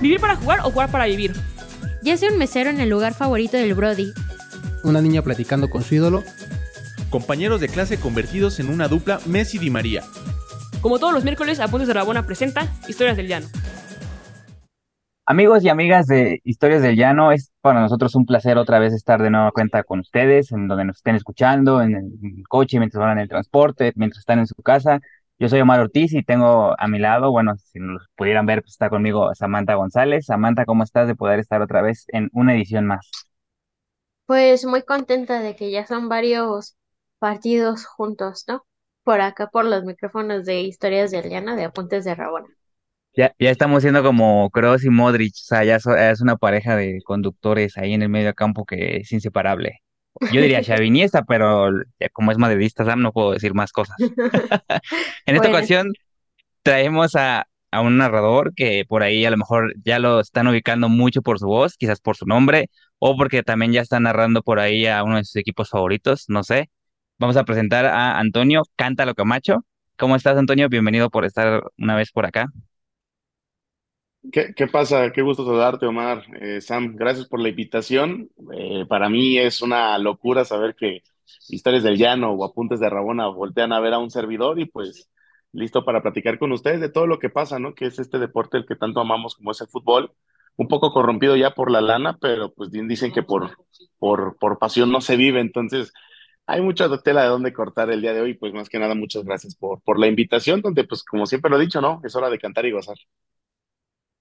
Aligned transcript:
¿Vivir 0.00 0.18
para 0.18 0.34
jugar 0.36 0.60
o 0.60 0.70
jugar 0.70 0.90
para 0.90 1.04
vivir? 1.04 1.32
Ya 2.02 2.16
sea 2.16 2.32
un 2.32 2.38
mesero 2.38 2.70
en 2.70 2.80
el 2.80 2.88
lugar 2.88 3.12
favorito 3.12 3.58
del 3.58 3.74
Brody. 3.74 4.12
Una 4.82 5.02
niña 5.02 5.20
platicando 5.20 5.68
con 5.68 5.82
su 5.82 5.94
ídolo. 5.94 6.24
Compañeros 7.10 7.60
de 7.60 7.68
clase 7.68 8.00
convertidos 8.00 8.60
en 8.60 8.70
una 8.70 8.88
dupla 8.88 9.20
Messi 9.26 9.58
Di 9.58 9.68
María. 9.68 10.02
Como 10.80 10.98
todos 10.98 11.12
los 11.12 11.22
miércoles, 11.22 11.60
Apuntes 11.60 11.86
de 11.86 11.92
Rabona 11.92 12.24
presenta 12.24 12.66
Historias 12.88 13.18
del 13.18 13.28
Llano. 13.28 13.46
Amigos 15.26 15.62
y 15.62 15.68
amigas 15.68 16.06
de 16.06 16.40
Historias 16.44 16.80
del 16.80 16.96
Llano, 16.96 17.30
es 17.30 17.52
para 17.60 17.82
nosotros 17.82 18.14
un 18.14 18.24
placer 18.24 18.56
otra 18.56 18.78
vez 18.78 18.94
estar 18.94 19.22
de 19.22 19.30
nueva 19.30 19.52
cuenta 19.52 19.82
con 19.84 20.00
ustedes, 20.00 20.50
en 20.50 20.66
donde 20.66 20.86
nos 20.86 20.96
estén 20.96 21.14
escuchando, 21.14 21.82
en 21.82 21.94
el 21.94 22.48
coche, 22.48 22.78
mientras 22.78 23.00
van 23.00 23.18
en 23.18 23.18
el 23.18 23.28
transporte, 23.28 23.92
mientras 23.96 24.20
están 24.20 24.38
en 24.38 24.46
su 24.46 24.54
casa. 24.62 25.00
Yo 25.40 25.48
soy 25.48 25.60
Omar 25.60 25.80
Ortiz 25.80 26.12
y 26.12 26.22
tengo 26.22 26.74
a 26.78 26.86
mi 26.88 26.98
lado, 27.00 27.30
bueno, 27.32 27.56
si 27.56 27.80
nos 27.80 28.06
pudieran 28.16 28.46
ver, 28.46 28.62
pues 28.62 28.72
está 28.74 28.90
conmigo 28.90 29.34
Samantha 29.34 29.74
González. 29.74 30.26
Samantha, 30.26 30.64
¿cómo 30.66 30.84
estás 30.84 31.08
de 31.08 31.16
poder 31.16 31.40
estar 31.40 31.62
otra 31.62 31.82
vez 31.82 32.04
en 32.08 32.28
una 32.32 32.54
edición 32.54 32.86
más? 32.86 33.10
Pues 34.24 34.64
muy 34.64 34.82
contenta 34.82 35.40
de 35.42 35.54
que 35.56 35.70
ya 35.70 35.86
son 35.86 36.08
varios 36.08 36.74
partidos 37.18 37.84
juntos, 37.84 38.44
¿no? 38.48 38.64
Por 39.04 39.20
acá, 39.20 39.48
por 39.50 39.66
los 39.66 39.84
micrófonos 39.84 40.46
de 40.46 40.62
Historias 40.62 41.10
del 41.10 41.28
Llano 41.28 41.54
de 41.54 41.64
Apuntes 41.64 42.06
de 42.06 42.14
Rabona. 42.14 42.48
Ya, 43.14 43.34
ya 43.38 43.50
estamos 43.50 43.82
siendo 43.82 44.02
como 44.02 44.50
Kroos 44.50 44.84
y 44.84 44.90
Modric, 44.90 45.32
o 45.34 45.44
sea, 45.44 45.64
ya 45.64 45.80
so- 45.80 45.96
es 45.96 46.20
una 46.20 46.36
pareja 46.36 46.76
de 46.76 47.00
conductores 47.04 47.76
ahí 47.76 47.92
en 47.92 48.02
el 48.02 48.08
medio 48.08 48.34
campo 48.34 48.64
que 48.64 48.98
es 48.98 49.12
inseparable. 49.12 49.80
Yo 50.28 50.40
diría 50.42 50.62
Xavi 50.62 50.86
Iniesta, 50.86 51.24
pero 51.24 51.70
como 52.12 52.32
es 52.32 52.38
madridista 52.38 52.84
Sam, 52.84 53.02
no 53.02 53.12
puedo 53.12 53.32
decir 53.32 53.54
más 53.54 53.72
cosas. 53.72 53.96
En 55.26 55.36
esta 55.36 55.48
Bueno, 55.48 55.48
ocasión 55.48 55.92
traemos 56.62 57.16
a, 57.16 57.48
a 57.70 57.80
un 57.82 57.98
narrador 57.98 58.54
que 58.54 58.84
por 58.88 59.02
ahí 59.02 59.24
a 59.26 59.30
lo 59.30 59.36
mejor 59.38 59.74
ya 59.84 59.98
lo 59.98 60.20
están 60.20 60.48
ubicando 60.48 60.88
mucho 60.88 61.22
por 61.22 61.38
su 61.38 61.46
voz, 61.46 61.76
quizás 61.76 62.00
por 62.00 62.16
su 62.16 62.26
nombre, 62.26 62.70
o 62.98 63.16
porque 63.16 63.42
también 63.42 63.72
ya 63.72 63.82
está 63.82 64.00
narrando 64.00 64.42
por 64.42 64.60
ahí 64.60 64.86
a 64.86 65.04
uno 65.04 65.16
de 65.18 65.24
sus 65.24 65.36
equipos 65.36 65.70
favoritos, 65.70 66.26
no 66.28 66.44
sé. 66.44 66.70
Vamos 67.18 67.36
a 67.36 67.44
presentar 67.44 67.86
a 67.86 68.18
Antonio 68.18 68.62
Cántalo 68.76 69.14
Camacho. 69.14 69.64
¿Cómo 69.98 70.16
estás, 70.16 70.36
Antonio? 70.38 70.68
Bienvenido 70.68 71.10
por 71.10 71.24
estar 71.26 71.62
una 71.78 71.96
vez 71.96 72.12
por 72.12 72.26
acá. 72.26 72.48
¿Qué, 74.32 74.66
pasa? 74.70 75.10
Qué 75.12 75.22
gusto 75.22 75.44
saludarte, 75.44 75.86
Omar. 75.86 76.24
Eh, 76.40 76.60
Sam, 76.60 76.94
gracias 76.94 77.26
por 77.26 77.40
la 77.40 77.48
invitación. 77.48 78.28
Eh, 78.52 78.84
para 78.86 79.08
mí 79.08 79.38
es 79.38 79.62
una 79.62 79.96
locura 79.98 80.44
saber 80.44 80.74
que 80.74 81.02
Historias 81.48 81.82
del 81.82 81.96
Llano 81.96 82.32
o 82.32 82.44
Apuntes 82.44 82.80
de 82.80 82.90
Rabona 82.90 83.28
voltean 83.28 83.72
a 83.72 83.80
ver 83.80 83.94
a 83.94 83.98
un 83.98 84.10
servidor 84.10 84.60
y 84.60 84.66
pues 84.66 85.08
listo 85.52 85.84
para 85.84 86.02
platicar 86.02 86.38
con 86.38 86.52
ustedes 86.52 86.80
de 86.80 86.90
todo 86.90 87.06
lo 87.06 87.18
que 87.18 87.30
pasa, 87.30 87.58
¿no? 87.58 87.74
Que 87.74 87.86
es 87.86 87.98
este 87.98 88.18
deporte 88.18 88.58
el 88.58 88.66
que 88.66 88.76
tanto 88.76 89.00
amamos 89.00 89.34
como 89.36 89.52
es 89.52 89.60
el 89.62 89.68
fútbol. 89.68 90.12
Un 90.56 90.68
poco 90.68 90.92
corrompido 90.92 91.34
ya 91.36 91.52
por 91.54 91.70
la 91.70 91.80
lana, 91.80 92.18
pero 92.20 92.52
pues 92.52 92.70
dicen 92.70 93.12
que 93.12 93.22
por, 93.22 93.56
por, 93.98 94.36
por 94.38 94.58
pasión 94.58 94.92
no 94.92 95.00
se 95.00 95.16
vive. 95.16 95.40
Entonces, 95.40 95.92
hay 96.46 96.60
mucha 96.60 96.88
tela 97.02 97.22
de 97.22 97.28
dónde 97.28 97.52
cortar 97.54 97.90
el 97.90 98.02
día 98.02 98.12
de 98.12 98.20
hoy. 98.20 98.34
Pues 98.34 98.52
más 98.52 98.68
que 98.68 98.78
nada, 98.78 98.94
muchas 98.94 99.24
gracias 99.24 99.56
por, 99.56 99.80
por 99.82 99.98
la 99.98 100.08
invitación, 100.08 100.60
donde 100.60 100.84
pues 100.84 101.04
como 101.04 101.24
siempre 101.26 101.50
lo 101.50 101.56
he 101.56 101.60
dicho, 101.60 101.80
¿no? 101.80 102.00
Es 102.04 102.14
hora 102.16 102.28
de 102.30 102.38
cantar 102.38 102.66
y 102.66 102.72
gozar. 102.72 102.96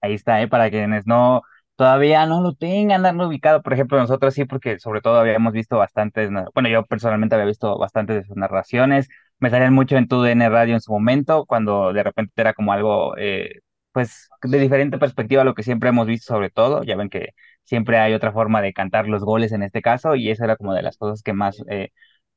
Ahí 0.01 0.13
está, 0.13 0.41
¿eh? 0.41 0.47
Para 0.47 0.69
quienes 0.69 1.05
no, 1.07 1.41
todavía 1.75 2.25
no 2.25 2.41
lo 2.41 2.53
tengan, 2.53 3.03
darlo 3.03 3.27
ubicado. 3.27 3.61
Por 3.61 3.73
ejemplo, 3.73 3.97
nosotros 3.97 4.33
sí, 4.33 4.45
porque 4.45 4.79
sobre 4.79 5.01
todo 5.01 5.19
habíamos 5.19 5.53
visto 5.53 5.77
bastantes, 5.77 6.29
bueno, 6.53 6.69
yo 6.69 6.85
personalmente 6.85 7.35
había 7.35 7.47
visto 7.47 7.77
bastantes 7.77 8.15
de 8.17 8.23
sus 8.25 8.37
narraciones. 8.37 9.09
Me 9.39 9.49
salían 9.49 9.73
mucho 9.73 9.97
en 9.97 10.07
tu 10.07 10.21
DN 10.21 10.49
Radio 10.49 10.73
en 10.75 10.81
su 10.81 10.91
momento, 10.91 11.45
cuando 11.45 11.91
de 11.93 12.03
repente 12.03 12.33
era 12.37 12.53
como 12.53 12.71
algo, 12.73 13.17
eh, 13.17 13.59
pues, 13.91 14.29
de 14.43 14.59
diferente 14.59 14.97
perspectiva 14.97 15.41
a 15.41 15.45
lo 15.45 15.53
que 15.55 15.63
siempre 15.63 15.89
hemos 15.89 16.07
visto, 16.07 16.33
sobre 16.33 16.49
todo. 16.49 16.83
Ya 16.83 16.95
ven 16.95 17.09
que 17.09 17.29
siempre 17.65 17.97
hay 17.97 18.13
otra 18.13 18.31
forma 18.31 18.61
de 18.61 18.73
cantar 18.73 19.07
los 19.07 19.23
goles 19.23 19.51
en 19.51 19.63
este 19.63 19.81
caso, 19.81 20.15
y 20.15 20.29
esa 20.29 20.45
era 20.45 20.55
como 20.57 20.73
de 20.73 20.81
las 20.81 20.97
cosas 20.97 21.21
que 21.23 21.33
más, 21.33 21.61
eh, 21.69 21.89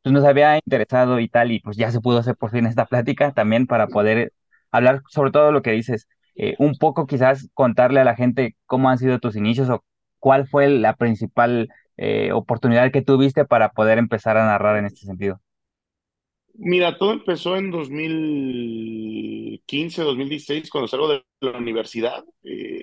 pues, 0.03 0.13
nos 0.13 0.25
había 0.25 0.57
interesado 0.57 1.21
y 1.21 1.29
tal, 1.29 1.53
y 1.53 1.61
pues 1.61 1.77
ya 1.77 1.91
se 1.93 2.01
pudo 2.01 2.19
hacer 2.19 2.37
por 2.37 2.51
fin 2.51 2.67
esta 2.67 2.87
plática 2.87 3.33
también 3.33 3.67
para 3.67 3.87
poder 3.87 4.33
hablar 4.73 5.03
sobre 5.09 5.31
todo 5.31 5.53
lo 5.53 5.63
que 5.63 5.71
dices 5.73 6.09
eh, 6.35 6.55
un 6.59 6.77
poco 6.77 7.07
quizás 7.07 7.49
contarle 7.55 8.01
a 8.01 8.05
la 8.05 8.17
gente 8.17 8.57
cómo 8.67 8.89
han 8.89 8.99
sido 8.99 9.19
tus 9.19 9.37
inicios 9.37 9.69
o 9.71 9.85
cuál 10.19 10.47
fue 10.47 10.69
la 10.69 10.97
principal 10.97 11.69
eh, 11.97 12.33
oportunidad 12.33 12.91
que 12.91 13.03
tuviste 13.03 13.45
para 13.45 13.73
poder 13.73 13.99
empezar 13.99 14.37
a 14.37 14.47
narrar 14.47 14.79
en 14.79 14.87
este 14.87 15.07
sentido. 15.07 15.41
Mira, 16.55 16.99
todo 16.99 17.13
empezó 17.13 17.57
en 17.57 17.71
2015, 17.71 20.03
2016, 20.03 20.71
cuando 20.71 20.89
salgo 20.89 21.09
de 21.09 21.23
la 21.41 21.59
universidad. 21.59 22.25
Eh, 22.45 22.82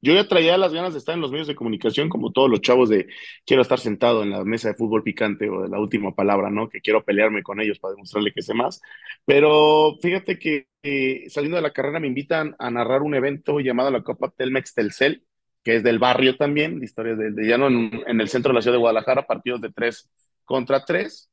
yo 0.00 0.14
ya 0.14 0.28
traía 0.28 0.56
las 0.56 0.72
ganas 0.72 0.92
de 0.92 0.98
estar 0.98 1.14
en 1.14 1.20
los 1.20 1.30
medios 1.30 1.48
de 1.48 1.54
comunicación, 1.54 2.08
como 2.08 2.32
todos 2.32 2.48
los 2.48 2.60
chavos 2.60 2.88
de 2.88 3.08
quiero 3.44 3.62
estar 3.62 3.78
sentado 3.80 4.22
en 4.22 4.30
la 4.30 4.44
mesa 4.44 4.68
de 4.68 4.74
fútbol 4.74 5.02
picante 5.02 5.50
o 5.50 5.62
de 5.62 5.68
la 5.68 5.80
última 5.80 6.14
palabra, 6.14 6.50
¿no? 6.50 6.68
Que 6.68 6.80
quiero 6.80 7.04
pelearme 7.04 7.42
con 7.42 7.60
ellos 7.60 7.78
para 7.78 7.92
demostrarle 7.94 8.32
que 8.32 8.42
sé 8.42 8.54
más. 8.54 8.80
Pero 9.24 9.96
fíjate 10.00 10.38
que 10.38 10.68
eh, 10.82 11.24
saliendo 11.28 11.56
de 11.56 11.62
la 11.62 11.72
carrera 11.72 12.00
me 12.00 12.06
invitan 12.06 12.54
a 12.58 12.70
narrar 12.70 13.02
un 13.02 13.14
evento 13.14 13.60
llamado 13.60 13.90
la 13.90 14.02
Copa 14.02 14.30
Telmex 14.30 14.74
Telcel, 14.74 15.24
que 15.64 15.76
es 15.76 15.82
del 15.82 15.98
barrio 15.98 16.36
también, 16.36 16.78
de 16.78 16.86
historias 16.86 17.18
de, 17.18 17.32
de 17.32 17.42
llano 17.46 17.66
en, 17.66 18.20
el 18.20 18.28
centro 18.28 18.50
de 18.50 18.54
la 18.54 18.62
ciudad 18.62 18.76
de 18.76 18.80
Guadalajara, 18.80 19.26
partidos 19.26 19.60
de 19.60 19.72
tres 19.72 20.10
contra 20.44 20.84
tres 20.84 21.30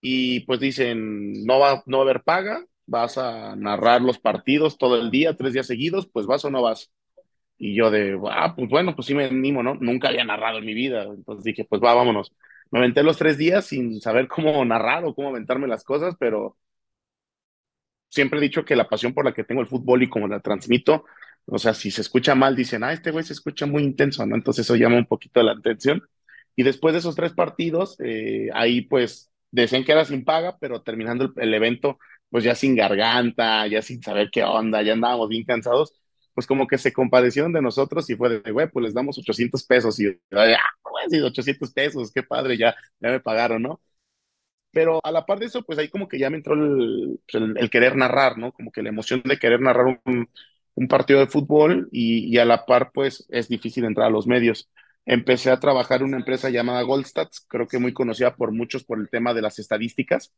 y 0.00 0.40
pues 0.40 0.60
dicen, 0.60 1.44
no 1.44 1.58
va, 1.58 1.82
no 1.86 1.98
va 1.98 2.04
a 2.04 2.06
haber 2.10 2.22
paga, 2.22 2.64
vas 2.86 3.18
a 3.18 3.56
narrar 3.56 4.02
los 4.02 4.18
partidos 4.18 4.78
todo 4.78 5.00
el 5.00 5.10
día, 5.10 5.36
tres 5.36 5.52
días 5.52 5.66
seguidos, 5.66 6.08
pues 6.12 6.26
vas 6.26 6.44
o 6.44 6.50
no 6.50 6.62
vas. 6.62 6.90
Y 7.58 7.74
yo 7.76 7.90
de, 7.90 8.18
ah, 8.30 8.54
pues 8.56 8.68
bueno, 8.68 8.94
pues 8.94 9.06
sí 9.06 9.14
me 9.14 9.24
animo, 9.26 9.62
¿no? 9.62 9.74
Nunca 9.76 10.08
había 10.08 10.24
narrado 10.24 10.58
en 10.58 10.66
mi 10.66 10.74
vida, 10.74 11.04
entonces 11.04 11.44
dije, 11.44 11.64
pues 11.68 11.82
va, 11.82 11.94
vámonos. 11.94 12.32
Me 12.70 12.78
aventé 12.80 13.02
los 13.02 13.16
tres 13.18 13.38
días 13.38 13.66
sin 13.66 14.00
saber 14.00 14.28
cómo 14.28 14.64
narrar 14.64 15.04
o 15.04 15.14
cómo 15.14 15.28
aventarme 15.30 15.66
las 15.68 15.84
cosas, 15.84 16.14
pero 16.18 16.56
siempre 18.08 18.38
he 18.38 18.42
dicho 18.42 18.64
que 18.64 18.76
la 18.76 18.88
pasión 18.88 19.14
por 19.14 19.24
la 19.24 19.32
que 19.34 19.44
tengo 19.44 19.60
el 19.60 19.66
fútbol 19.68 20.02
y 20.02 20.08
como 20.08 20.28
la 20.28 20.40
transmito, 20.40 21.04
o 21.46 21.58
sea, 21.58 21.74
si 21.74 21.90
se 21.90 22.00
escucha 22.02 22.34
mal, 22.34 22.56
dicen, 22.56 22.84
ah, 22.84 22.92
este 22.92 23.10
güey 23.10 23.24
se 23.24 23.32
escucha 23.32 23.66
muy 23.66 23.82
intenso, 23.82 24.24
¿no? 24.26 24.36
Entonces 24.36 24.66
eso 24.66 24.76
llama 24.76 24.96
un 24.98 25.06
poquito 25.06 25.42
la 25.42 25.52
atención. 25.52 26.02
Y 26.56 26.62
después 26.62 26.92
de 26.92 26.98
esos 27.00 27.14
tres 27.14 27.32
partidos, 27.32 27.96
eh, 28.00 28.48
ahí 28.54 28.82
pues 28.82 29.30
decían 29.50 29.84
que 29.84 29.92
era 29.92 30.04
sin 30.04 30.24
paga, 30.24 30.58
pero 30.60 30.82
terminando 30.82 31.24
el, 31.24 31.32
el 31.36 31.54
evento, 31.54 31.98
pues 32.30 32.44
ya 32.44 32.54
sin 32.54 32.74
garganta, 32.76 33.66
ya 33.66 33.80
sin 33.82 34.02
saber 34.02 34.30
qué 34.30 34.44
onda, 34.44 34.82
ya 34.82 34.92
andábamos 34.94 35.28
bien 35.28 35.44
cansados, 35.44 35.94
pues 36.38 36.46
como 36.46 36.68
que 36.68 36.78
se 36.78 36.92
compadecieron 36.94 37.52
de 37.52 37.60
nosotros 37.62 38.08
y 38.10 38.16
fue 38.16 38.40
de, 38.40 38.52
güey, 38.52 38.70
pues 38.70 38.84
les 38.86 38.94
damos 38.94 39.18
800 39.18 39.64
pesos 39.64 39.98
y, 40.00 40.06
ah, 40.32 40.56
sí, 41.10 41.20
800 41.20 41.72
pesos, 41.72 42.12
qué 42.12 42.22
padre, 42.22 42.56
ya, 42.56 42.76
ya 43.00 43.10
me 43.10 43.18
pagaron, 43.20 43.62
¿no? 43.62 43.80
Pero 44.72 45.00
a 45.04 45.10
la 45.12 45.24
par 45.26 45.38
de 45.38 45.46
eso, 45.46 45.62
pues 45.64 45.78
ahí 45.78 45.88
como 45.88 46.08
que 46.08 46.18
ya 46.18 46.30
me 46.30 46.36
entró 46.36 46.54
el, 46.54 47.20
pues, 47.30 47.42
el- 47.42 47.56
el 47.58 47.70
querer 47.70 47.96
narrar, 47.96 48.38
¿no? 48.38 48.52
Como 48.52 48.70
que 48.70 48.82
la 48.82 48.90
emoción 48.90 49.22
de 49.24 49.38
querer 49.38 49.60
narrar 49.60 49.86
un, 50.04 50.30
un 50.74 50.88
partido 50.88 51.20
de 51.20 51.26
fútbol 51.26 51.88
y, 51.92 52.26
y 52.34 52.38
a 52.38 52.44
la 52.44 52.66
par, 52.66 52.92
pues 52.92 53.26
es 53.30 53.48
difícil 53.48 53.84
entrar 53.84 54.08
a 54.08 54.10
los 54.10 54.26
medios. 54.26 54.70
Empecé 55.06 55.50
a 55.50 55.60
trabajar 55.60 56.00
en 56.02 56.08
una 56.08 56.18
empresa 56.18 56.50
llamada 56.50 56.82
Goldstats, 56.82 57.46
creo 57.48 57.66
que 57.66 57.78
muy 57.78 57.94
conocida 57.94 58.36
por 58.36 58.52
muchos 58.52 58.84
por 58.84 59.00
el 59.00 59.08
tema 59.10 59.32
de 59.34 59.42
las 59.42 59.58
estadísticas. 59.58 60.32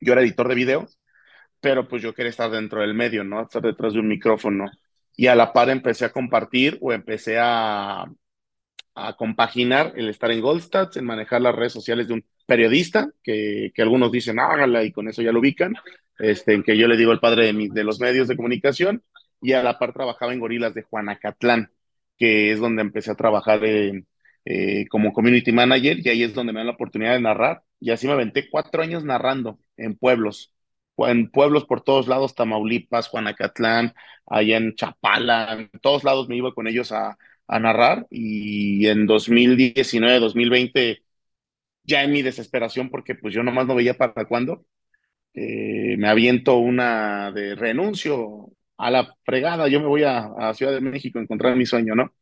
Yo 0.00 0.12
era 0.14 0.22
editor 0.22 0.48
de 0.48 0.54
video, 0.56 0.88
pero 1.60 1.88
pues 1.88 2.02
yo 2.02 2.14
quería 2.14 2.30
estar 2.30 2.50
dentro 2.50 2.80
del 2.82 2.94
medio, 2.94 3.24
¿no? 3.24 3.42
Estar 3.42 3.62
detrás 3.62 3.92
de 3.94 4.00
un 4.00 4.08
micrófono. 4.08 4.66
Y 5.18 5.28
a 5.28 5.34
la 5.36 5.52
par 5.52 5.70
empecé 5.70 6.06
a 6.06 6.12
compartir 6.12 6.78
o 6.80 6.94
empecé 6.94 7.38
a, 7.40 8.06
a 8.94 9.16
compaginar 9.16 9.92
el 9.96 10.08
estar 10.08 10.30
en 10.32 10.40
Goldstats, 10.40 10.96
en 10.96 11.04
manejar 11.06 11.40
las 11.42 11.54
redes 11.54 11.72
sociales 11.72 12.08
de 12.08 12.14
un 12.14 12.24
periodista, 12.46 13.10
que, 13.22 13.72
que 13.74 13.82
algunos 13.82 14.12
dicen 14.12 14.40
hágala 14.40 14.84
y 14.84 14.92
con 14.92 15.08
eso 15.08 15.22
ya 15.22 15.32
lo 15.32 15.40
ubican, 15.40 15.74
este, 16.18 16.54
en 16.54 16.62
que 16.64 16.76
yo 16.78 16.88
le 16.88 16.96
digo 16.96 17.12
el 17.12 17.20
padre 17.20 17.46
de, 17.46 17.52
mi- 17.54 17.68
de 17.68 17.84
los 17.84 18.00
medios 18.00 18.28
de 18.28 18.36
comunicación, 18.36 19.02
y 19.42 19.52
a 19.52 19.62
la 19.62 19.78
par 19.78 19.92
trabajaba 19.92 20.32
en 20.34 20.40
Gorilas 20.40 20.74
de 20.74 20.82
Juanacatlán, 20.82 21.70
que 22.18 22.52
es 22.52 22.60
donde 22.60 22.82
empecé 22.82 23.10
a 23.12 23.16
trabajar 23.16 23.60
eh, 23.64 24.86
como 24.90 25.12
community 25.12 25.52
manager, 25.52 25.98
y 26.04 26.08
ahí 26.08 26.22
es 26.22 26.34
donde 26.34 26.52
me 26.52 26.60
dan 26.60 26.66
la 26.68 26.72
oportunidad 26.74 27.12
de 27.14 27.20
narrar, 27.20 27.62
y 27.80 27.90
así 27.90 28.06
me 28.06 28.14
aventé 28.14 28.48
cuatro 28.50 28.82
años 28.82 29.04
narrando 29.04 29.58
en 29.76 29.96
pueblos, 29.96 30.52
en 31.06 31.30
pueblos 31.30 31.64
por 31.66 31.82
todos 31.82 32.08
lados, 32.08 32.34
Tamaulipas, 32.34 33.08
Juanacatlán, 33.08 33.94
allá 34.26 34.56
en 34.56 34.74
Chapala, 34.74 35.52
en 35.52 35.70
todos 35.80 36.04
lados 36.04 36.28
me 36.28 36.36
iba 36.36 36.52
con 36.54 36.66
ellos 36.66 36.92
a 36.92 37.16
narrar 37.48 38.06
y 38.10 38.86
en 38.88 39.06
2019, 39.06 40.18
2020, 40.20 41.02
ya 41.84 42.02
en 42.04 42.12
mi 42.12 42.22
desesperación, 42.22 42.90
porque 42.90 43.14
pues 43.14 43.34
yo 43.34 43.42
nomás 43.42 43.66
no 43.66 43.74
veía 43.74 43.94
para 43.94 44.26
cuándo, 44.26 44.66
eh, 45.34 45.96
me 45.98 46.08
aviento 46.08 46.56
una 46.58 47.30
de 47.32 47.54
renuncio 47.54 48.50
a 48.76 48.90
la 48.90 49.14
fregada, 49.24 49.68
yo 49.68 49.80
me 49.80 49.86
voy 49.86 50.02
a, 50.04 50.52
Ciudad 50.54 50.72
de 50.72 50.80
México 50.80 51.18
a 51.18 51.22
encontrar 51.22 51.54
mi 51.56 51.66
sueño, 51.66 51.94
¿no? 51.94 52.12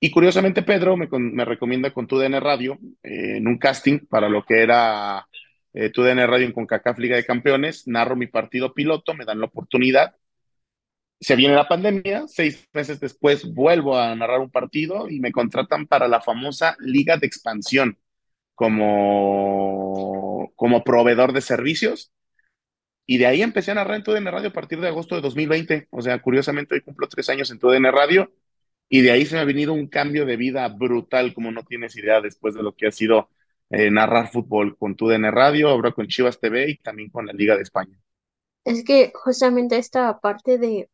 Y 0.00 0.10
curiosamente 0.10 0.62
Pedro 0.62 0.96
me, 0.96 1.44
recomienda 1.44 1.92
con 1.92 2.06
TUDN 2.06 2.40
Radio 2.40 2.78
eh, 3.02 3.36
en 3.38 3.46
un 3.48 3.58
casting 3.58 4.00
para 4.08 4.28
lo 4.28 4.44
que 4.44 4.62
era 4.62 5.27
eh, 5.78 5.90
TUDN 5.90 6.26
Radio 6.26 6.46
en 6.46 6.52
CONCACAF 6.52 6.98
Liga 6.98 7.16
de 7.16 7.24
Campeones, 7.24 7.86
narro 7.86 8.16
mi 8.16 8.26
partido 8.26 8.74
piloto, 8.74 9.14
me 9.14 9.24
dan 9.24 9.40
la 9.40 9.46
oportunidad 9.46 10.14
se 11.20 11.36
viene 11.36 11.54
la 11.54 11.68
pandemia, 11.68 12.26
seis 12.28 12.68
meses 12.72 13.00
después 13.00 13.52
vuelvo 13.52 13.96
a 13.98 14.14
narrar 14.14 14.40
un 14.40 14.50
partido 14.50 15.08
y 15.08 15.20
me 15.20 15.32
contratan 15.32 15.86
para 15.86 16.08
la 16.08 16.20
famosa 16.20 16.76
Liga 16.80 17.16
de 17.16 17.26
Expansión 17.26 17.98
como, 18.54 20.52
como 20.56 20.84
proveedor 20.84 21.32
de 21.32 21.40
servicios. 21.40 22.12
Y 23.06 23.18
de 23.18 23.26
ahí 23.26 23.42
empecé 23.42 23.70
a 23.72 23.74
narrar 23.74 23.96
en 23.96 24.04
TUDN 24.04 24.26
Radio 24.26 24.48
a 24.50 24.52
partir 24.52 24.80
de 24.80 24.88
agosto 24.88 25.14
de 25.16 25.22
2020. 25.22 25.88
O 25.90 26.02
sea, 26.02 26.20
curiosamente 26.20 26.74
hoy 26.74 26.82
cumplo 26.82 27.08
tres 27.08 27.28
años 27.30 27.50
en 27.50 27.58
TUDN 27.58 27.90
Radio 27.92 28.32
y 28.88 29.00
de 29.02 29.10
ahí 29.10 29.26
se 29.26 29.34
me 29.34 29.40
ha 29.40 29.44
venido 29.44 29.72
un 29.72 29.88
cambio 29.88 30.24
de 30.26 30.36
vida 30.36 30.68
brutal, 30.68 31.34
como 31.34 31.50
no 31.50 31.64
tienes 31.64 31.96
idea, 31.96 32.20
después 32.20 32.54
de 32.54 32.62
lo 32.62 32.76
que 32.76 32.86
ha 32.86 32.92
sido 32.92 33.30
eh, 33.70 33.90
narrar 33.90 34.28
fútbol 34.30 34.76
con 34.76 34.96
TUDN 34.96 35.30
Radio, 35.32 35.68
ahora 35.68 35.92
con 35.92 36.06
Chivas 36.06 36.40
TV 36.40 36.70
y 36.70 36.78
también 36.78 37.10
con 37.10 37.26
la 37.26 37.32
Liga 37.32 37.56
de 37.56 37.62
España. 37.62 37.98
Es 38.64 38.84
que 38.84 39.12
justamente 39.14 39.78
esta 39.78 40.20
parte 40.20 40.58
de, 40.58 40.90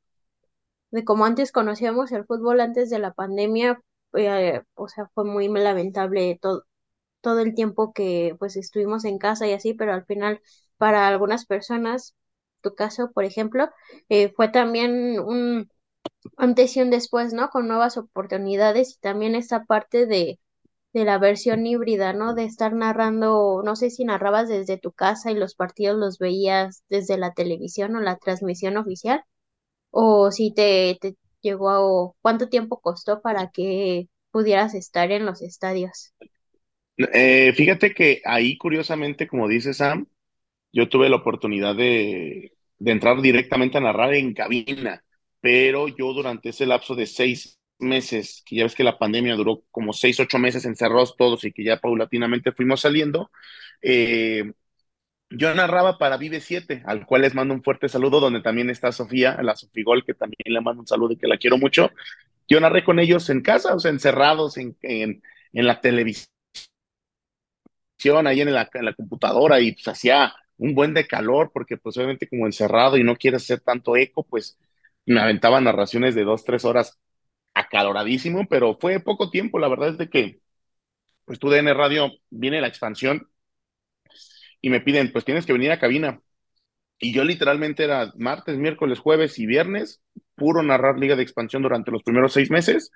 de 0.91 1.05
como 1.05 1.25
antes 1.27 1.53
conocíamos 1.53 2.13
el 2.13 2.27
fútbol 2.27 2.61
antes 2.61 2.91
de 2.91 2.99
la 2.99 3.13
pandemia, 3.15 3.81
eh, 4.15 4.63
o 4.75 4.89
sea, 4.89 5.09
fue 5.15 5.25
muy 5.25 5.49
lamentable 5.49 6.39
todo, 6.41 6.65
todo 7.23 7.41
el 7.41 7.55
tiempo 7.55 7.93
que 7.95 8.37
pues 8.39 8.57
estuvimos 8.57 9.05
en 9.07 9.19
casa 9.19 9.47
y 9.49 9.53
así, 9.55 9.75
pero 9.75 9.95
al 9.95 10.07
final 10.07 10.41
para 10.79 11.09
algunas 11.09 11.47
personas, 11.47 12.17
tu 12.63 12.75
caso, 12.75 13.13
por 13.13 13.25
ejemplo, 13.25 13.71
eh, 14.11 14.33
fue 14.37 14.49
también 14.49 15.21
un 15.21 15.71
antes 16.37 16.77
y 16.77 16.83
un 16.83 16.91
después, 16.91 17.33
¿no? 17.35 17.51
Con 17.51 17.69
nuevas 17.69 17.97
oportunidades 17.97 18.95
y 18.97 19.01
también 19.01 19.35
esta 19.35 19.65
parte 19.65 20.07
de, 20.07 20.41
de 20.95 21.05
la 21.05 21.19
versión 21.19 21.67
híbrida, 21.67 22.13
¿no? 22.13 22.35
De 22.35 22.45
estar 22.45 22.73
narrando, 22.73 23.63
no 23.65 23.75
sé 23.75 23.91
si 23.91 24.05
narrabas 24.05 24.49
desde 24.49 24.79
tu 24.79 24.93
casa 24.93 25.33
y 25.33 25.35
los 25.35 25.57
partidos 25.57 25.99
los 25.99 26.19
veías 26.19 26.85
desde 26.89 27.19
la 27.19 27.35
televisión 27.35 27.97
o 27.97 28.01
la 28.01 28.17
transmisión 28.17 28.77
oficial, 28.77 29.25
o 29.91 30.31
si 30.31 30.55
te, 30.55 30.97
te 31.01 31.17
llegó 31.43 31.71
a, 31.71 32.13
cuánto 32.23 32.49
tiempo 32.49 32.81
costó 32.81 33.21
para 33.21 33.51
que 33.51 34.09
pudieras 34.31 34.75
estar 34.75 35.11
en 35.11 35.27
los 35.27 35.43
estadios. 35.43 36.15
Eh, 36.97 37.53
fíjate 37.57 37.93
que 37.93 38.23
ahí, 38.25 38.57
curiosamente, 38.57 39.27
como 39.27 39.49
dice 39.49 39.75
Sam, 39.75 40.07
yo 40.73 40.89
tuve 40.89 41.09
la 41.09 41.17
oportunidad 41.17 41.75
de, 41.75 42.53
de 42.79 42.93
entrar 42.93 43.21
directamente 43.21 43.79
a 43.79 43.81
narrar 43.81 44.15
en 44.15 44.33
cabina, 44.33 45.05
pero 45.41 45.89
yo 45.89 46.13
durante 46.13 46.51
ese 46.51 46.67
lapso 46.67 46.95
de 46.95 47.07
seis 47.07 47.59
meses, 47.79 48.43
que 48.47 48.57
ya 48.57 48.65
ves 48.65 48.75
que 48.75 48.85
la 48.85 48.99
pandemia 48.99 49.35
duró 49.35 49.63
como 49.71 49.93
seis, 49.93 50.19
ocho 50.21 50.39
meses 50.39 50.65
encerrados 50.65 51.17
todos 51.17 51.45
y 51.45 51.53
que 51.53 51.65
ya 51.65 51.79
paulatinamente 51.79 52.53
fuimos 52.53 52.81
saliendo, 52.81 53.31
eh, 53.83 54.53
yo 55.31 55.55
narraba 55.55 55.99
para 55.99 56.17
Vive 56.17 56.41
7, 56.41 56.83
al 56.87 57.07
cual 57.07 57.23
les 57.23 57.35
mando 57.35 57.55
un 57.55 57.63
fuerte 57.63 57.89
saludo, 57.89 58.21
donde 58.21 58.41
también 58.41 58.71
está 58.71 58.93
Sofía, 58.93 59.39
la 59.43 59.57
Sofigol, 59.57 60.05
que 60.05 60.15
también 60.15 60.39
le 60.45 60.61
mando 60.61 60.81
un 60.81 60.87
saludo 60.87 61.13
y 61.13 61.17
que 61.17 61.27
la 61.27 61.39
quiero 61.39 61.59
mucho. 61.59 61.91
Yo 62.49 62.61
narré 62.61 62.85
con 62.85 62.99
ellos 62.99 63.29
en 63.31 63.41
casa, 63.43 63.75
o 63.75 63.81
sea, 63.81 63.91
encerrados 63.91 64.57
en, 64.59 64.77
en, 64.83 65.23
la 65.53 65.81
televisión 65.81 66.29
ahí 68.27 68.41
en 68.43 68.53
la, 68.53 68.69
en 68.75 68.85
la 68.85 68.95
computadora 68.95 69.61
y 69.61 69.73
pues 69.73 69.89
hacía 69.89 70.35
un 70.59 70.75
buen 70.75 70.95
de 70.95 71.07
calor 71.07 71.51
porque 71.53 71.77
pues 71.79 71.97
obviamente 71.97 72.29
como 72.29 72.47
encerrado 72.47 72.97
y 72.97 73.05
no 73.05 73.17
quieres 73.17 73.43
hacer 73.43 73.61
tanto 73.61 73.97
eco, 73.97 74.25
pues 74.25 74.59
me 75.07 75.21
aventaba 75.21 75.61
narraciones 75.61 76.15
de 76.15 76.25
dos, 76.25 76.45
tres 76.45 76.65
horas 76.65 76.99
acaloradísimo, 77.55 78.47
pero 78.49 78.79
fue 78.81 79.01
poco 79.01 79.31
tiempo, 79.31 79.59
la 79.59 79.69
verdad 79.69 79.91
es 79.91 79.99
de 79.99 80.09
que 80.11 80.41
pues 81.27 81.39
tu 81.41 81.51
DN 81.51 81.75
Radio 81.75 82.11
viene 82.31 82.61
la 82.61 82.69
expansión 82.69 83.29
y 84.61 84.71
me 84.71 84.81
piden, 84.81 85.13
pues 85.13 85.25
tienes 85.25 85.47
que 85.47 85.53
venir 85.53 85.71
a 85.73 85.79
cabina. 85.79 86.21
Y 87.01 87.13
yo 87.15 87.25
literalmente 87.25 87.85
era 87.85 88.13
martes, 88.17 88.59
miércoles, 88.59 89.01
jueves 89.01 89.39
y 89.39 89.47
viernes, 89.47 90.03
puro 90.37 90.63
narrar 90.63 90.99
Liga 90.99 91.17
de 91.17 91.23
Expansión 91.23 91.63
durante 91.63 91.91
los 91.91 92.03
primeros 92.03 92.33
seis 92.35 92.51
meses 92.51 92.91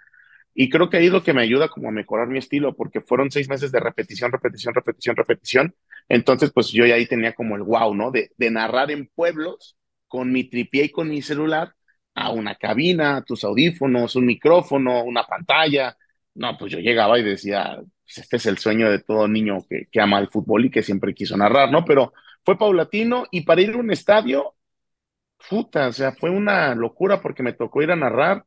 y 0.55 0.70
creo 0.70 0.90
que 0.90 0.99
ahí 0.99 1.06
es 1.06 1.12
lo 1.12 1.22
que 1.25 1.34
me 1.34 1.43
ayuda 1.43 1.69
como 1.69 1.88
a 1.88 1.93
mejorar 1.93 2.28
mi 2.28 2.38
estilo, 2.38 2.76
porque 2.76 3.00
fueron 3.02 3.31
seis 3.31 3.49
meses 3.49 3.72
de 3.72 3.81
repetición, 3.81 4.32
repetición, 4.32 4.75
repetición, 4.75 5.16
repetición. 5.16 5.76
Entonces, 6.08 6.52
pues 6.52 6.72
yo 6.72 6.87
ya 6.87 6.96
ahí 6.96 7.06
tenía 7.06 7.34
como 7.34 7.56
el 7.56 7.62
wow, 7.64 7.94
¿no? 7.94 8.11
De, 8.12 8.32
de 8.38 8.50
narrar 8.50 8.90
en 8.90 9.08
pueblos 9.14 9.78
con 10.08 10.32
mi 10.32 10.44
tripié 10.44 10.87
y 10.87 10.90
con 10.93 11.11
mi 11.11 11.22
celular 11.22 11.75
a 12.19 12.31
una 12.31 12.55
cabina, 12.56 13.23
tus 13.25 13.44
audífonos, 13.44 14.17
un 14.17 14.26
micrófono, 14.26 15.05
una 15.05 15.25
pantalla. 15.25 15.97
No, 16.35 16.56
pues 16.59 16.73
yo 16.73 16.79
llegaba 16.79 17.19
y 17.19 17.23
decía, 17.25 17.76
pues 18.05 18.19
este 18.19 18.37
es 18.37 18.47
el 18.47 18.59
sueño 18.59 18.91
de 18.91 19.00
todo 19.00 19.29
niño 19.29 19.59
que, 19.69 19.88
que 19.91 20.00
ama 20.00 20.19
el 20.19 20.29
fútbol 20.29 20.67
y 20.67 20.70
que 20.70 20.82
siempre 20.82 21.15
quiso 21.15 21.37
narrar, 21.37 21.70
¿no? 21.70 21.85
Pero 21.85 22.12
fue 22.44 22.59
paulatino 22.59 23.26
y 23.31 23.43
para 23.43 23.62
ir 23.62 23.70
a 23.75 23.79
un 23.79 23.91
estadio, 23.93 24.55
puta, 25.49 25.88
o 25.88 25.93
sea, 25.93 26.12
fue 26.12 26.31
una 26.31 26.75
locura 26.75 27.20
porque 27.20 27.43
me 27.43 27.53
tocó 27.53 27.82
ir 27.82 27.91
a 27.93 27.97
narrar 27.97 28.44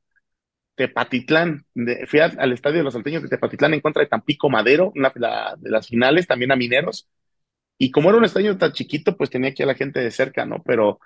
Tepatitlán, 0.75 1.65
de, 1.75 2.07
fui 2.07 2.19
al, 2.19 2.51
estadio 2.53 2.77
de 2.79 2.83
los 2.83 2.93
salteños 2.93 3.21
de 3.23 3.29
Tepatitlán 3.29 3.73
en 3.73 3.81
contra 3.81 4.01
de 4.01 4.09
Tampico 4.09 4.49
Madero, 4.49 4.91
una 4.95 5.11
la, 5.15 5.55
de 5.59 5.69
las 5.69 5.87
finales, 5.87 6.27
también 6.27 6.51
a 6.51 6.55
Mineros. 6.55 7.09
Y 7.77 7.91
como 7.91 8.09
era 8.09 8.17
un 8.17 8.25
estadio 8.25 8.57
tan 8.57 8.73
chiquito, 8.73 9.17
pues 9.17 9.29
tenía 9.29 9.49
aquí 9.51 9.63
a 9.63 9.65
la 9.67 9.75
gente 9.75 9.99
de 9.99 10.11
cerca, 10.11 10.45
¿no? 10.45 10.63
Pero 10.63 10.99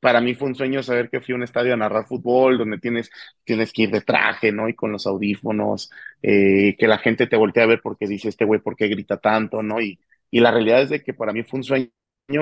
para 0.00 0.20
mí 0.20 0.34
fue 0.34 0.48
un 0.48 0.54
sueño 0.54 0.82
saber 0.82 1.10
que 1.10 1.20
fui 1.20 1.32
a 1.32 1.36
un 1.36 1.42
estadio 1.42 1.74
a 1.74 1.76
narrar 1.76 2.06
fútbol, 2.06 2.58
donde 2.58 2.78
tienes, 2.78 3.10
tienes 3.44 3.72
que 3.72 3.82
ir 3.82 3.90
de 3.90 4.00
traje, 4.00 4.52
¿no? 4.52 4.68
Y 4.68 4.74
con 4.74 4.92
los 4.92 5.06
audífonos, 5.06 5.90
eh, 6.22 6.76
que 6.78 6.86
la 6.88 6.98
gente 6.98 7.26
te 7.26 7.36
voltea 7.36 7.64
a 7.64 7.66
ver 7.66 7.80
porque 7.82 8.06
dice, 8.06 8.28
este 8.28 8.44
güey, 8.44 8.60
¿por 8.60 8.76
qué 8.76 8.88
grita 8.88 9.18
tanto, 9.18 9.62
¿no? 9.62 9.80
Y, 9.80 9.98
y 10.30 10.40
la 10.40 10.50
realidad 10.50 10.82
es 10.82 10.90
de 10.90 11.02
que 11.02 11.14
para 11.14 11.32
mí 11.32 11.42
fue 11.42 11.58
un 11.58 11.64
sueño 11.64 11.90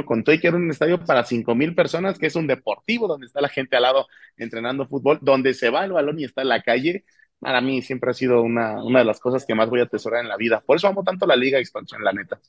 con 0.04 0.24
todo 0.24 0.34
y 0.34 0.40
que 0.40 0.48
era 0.48 0.56
un 0.56 0.70
estadio 0.70 1.02
para 1.04 1.24
cinco 1.24 1.54
mil 1.54 1.74
personas, 1.74 2.18
que 2.18 2.26
es 2.26 2.36
un 2.36 2.46
deportivo 2.46 3.06
donde 3.06 3.26
está 3.26 3.40
la 3.40 3.48
gente 3.48 3.76
al 3.76 3.82
lado 3.84 4.06
entrenando 4.36 4.86
fútbol, 4.88 5.18
donde 5.22 5.54
se 5.54 5.70
va 5.70 5.84
el 5.84 5.92
balón 5.92 6.18
y 6.18 6.24
está 6.24 6.42
en 6.42 6.48
la 6.48 6.62
calle, 6.62 7.04
para 7.38 7.60
mí 7.60 7.82
siempre 7.82 8.10
ha 8.10 8.14
sido 8.14 8.42
una, 8.42 8.82
una 8.82 9.00
de 9.00 9.04
las 9.04 9.20
cosas 9.20 9.46
que 9.46 9.54
más 9.54 9.68
voy 9.70 9.80
a 9.80 9.84
atesorar 9.84 10.22
en 10.22 10.28
la 10.28 10.36
vida. 10.36 10.60
Por 10.60 10.76
eso 10.76 10.88
amo 10.88 11.04
tanto 11.04 11.26
la 11.26 11.36
Liga 11.36 11.58
Expansión, 11.58 12.02
la 12.02 12.12
neta. 12.12 12.40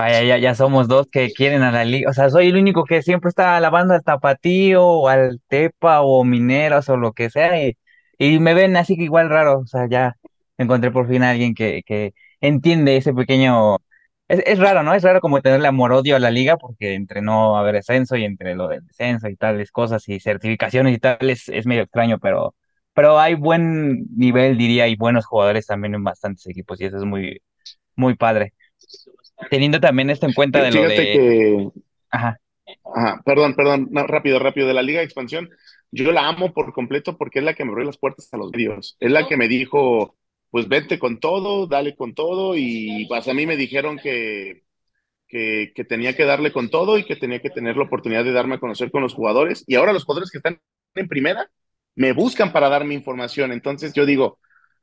Vaya, 0.00 0.22
ya, 0.22 0.38
ya 0.38 0.54
somos 0.54 0.88
dos 0.88 1.08
que 1.10 1.30
quieren 1.32 1.62
a 1.62 1.70
la 1.72 1.84
liga. 1.84 2.08
O 2.10 2.14
sea, 2.14 2.30
soy 2.30 2.48
el 2.48 2.56
único 2.56 2.84
que 2.84 3.02
siempre 3.02 3.28
está 3.28 3.56
alabando 3.56 3.92
al 3.92 4.02
Tapatío 4.02 4.82
o 4.86 5.08
al 5.08 5.40
Tepa 5.48 6.00
o 6.00 6.24
Mineros 6.24 6.88
o 6.88 6.96
lo 6.96 7.12
que 7.12 7.28
sea. 7.28 7.62
Y, 7.62 7.76
y 8.18 8.38
me 8.38 8.54
ven 8.54 8.76
así 8.76 8.96
que 8.96 9.02
igual 9.04 9.28
raro. 9.28 9.58
O 9.60 9.66
sea, 9.66 9.86
ya 9.90 10.16
encontré 10.56 10.90
por 10.90 11.06
fin 11.08 11.22
a 11.22 11.30
alguien 11.30 11.54
que, 11.54 11.82
que 11.84 12.14
entiende 12.40 12.96
ese 12.96 13.12
pequeño 13.12 13.76
es, 14.28 14.42
es 14.46 14.58
raro, 14.58 14.82
¿no? 14.82 14.94
Es 14.94 15.02
raro 15.02 15.20
como 15.20 15.42
tenerle 15.42 15.68
amor-odio 15.68 16.16
a 16.16 16.18
la 16.18 16.30
liga 16.30 16.56
porque 16.56 16.94
entre 16.94 17.20
no 17.20 17.56
haber 17.58 17.74
descenso 17.74 18.16
y 18.16 18.24
entre 18.24 18.54
lo 18.54 18.68
del 18.68 18.86
descenso 18.86 19.28
y 19.28 19.36
tales 19.36 19.70
cosas 19.72 20.08
y 20.08 20.18
certificaciones 20.20 20.94
y 20.96 20.98
tal 20.98 21.18
es, 21.28 21.48
es 21.50 21.66
medio 21.66 21.82
extraño, 21.82 22.18
pero, 22.20 22.54
pero 22.94 23.18
hay 23.18 23.34
buen 23.34 24.06
nivel, 24.16 24.56
diría, 24.56 24.88
y 24.88 24.96
buenos 24.96 25.26
jugadores 25.26 25.66
también 25.66 25.94
en 25.94 26.04
bastantes 26.04 26.46
equipos 26.46 26.80
y 26.80 26.86
eso 26.86 26.96
es 26.96 27.04
muy, 27.04 27.42
muy 27.96 28.14
padre. 28.16 28.54
Teniendo 29.48 29.80
también 29.80 30.10
esto 30.10 30.26
en 30.26 30.32
cuenta 30.32 30.62
de 30.62 30.70
lo 30.70 30.82
Fíjate 30.82 31.00
de... 31.00 31.12
que, 31.12 31.68
Ajá. 32.10 32.40
ajá, 32.94 33.22
perdón, 33.24 33.54
perdón, 33.54 33.88
no, 33.90 34.06
rápido, 34.06 34.38
rápido, 34.38 34.68
de 34.68 34.74
la 34.74 34.82
Liga 34.82 34.98
de 34.98 35.04
Expansión, 35.04 35.50
yo 35.90 36.12
la 36.12 36.28
amo 36.28 36.52
por 36.52 36.72
completo 36.72 37.16
porque 37.16 37.38
es 37.38 37.44
la 37.44 37.54
que 37.54 37.64
me 37.64 37.70
abrió 37.72 37.86
las 37.86 37.98
puertas 37.98 38.28
a 38.32 38.36
los 38.36 38.50
medios, 38.52 38.96
es 39.00 39.10
la 39.10 39.26
que 39.26 39.36
me 39.36 39.48
dijo, 39.48 40.16
pues 40.50 40.68
vete 40.68 40.98
con 40.98 41.20
todo, 41.20 41.66
dale 41.66 41.94
con 41.94 42.14
todo, 42.14 42.54
y 42.56 43.06
pues 43.08 43.26
a 43.28 43.34
mí 43.34 43.46
me 43.46 43.56
dijeron 43.56 43.98
que, 43.98 44.62
que, 45.28 45.72
que 45.74 45.84
tenía 45.84 46.16
que 46.16 46.24
darle 46.24 46.52
con 46.52 46.70
todo 46.70 46.98
y 46.98 47.04
que 47.04 47.16
tenía 47.16 47.40
que 47.40 47.50
tener 47.50 47.76
la 47.76 47.84
oportunidad 47.84 48.24
de 48.24 48.32
darme 48.32 48.56
a 48.56 48.60
conocer 48.60 48.90
con 48.90 49.02
los 49.02 49.14
jugadores, 49.14 49.64
y 49.66 49.76
ahora 49.76 49.92
los 49.92 50.04
jugadores 50.04 50.30
que 50.30 50.38
están 50.38 50.60
en 50.94 51.08
primera 51.08 51.50
me 51.94 52.12
buscan 52.12 52.52
para 52.52 52.68
darme 52.68 52.94
información, 52.94 53.52
entonces 53.52 53.92
yo 53.94 54.06
digo, 54.06 54.38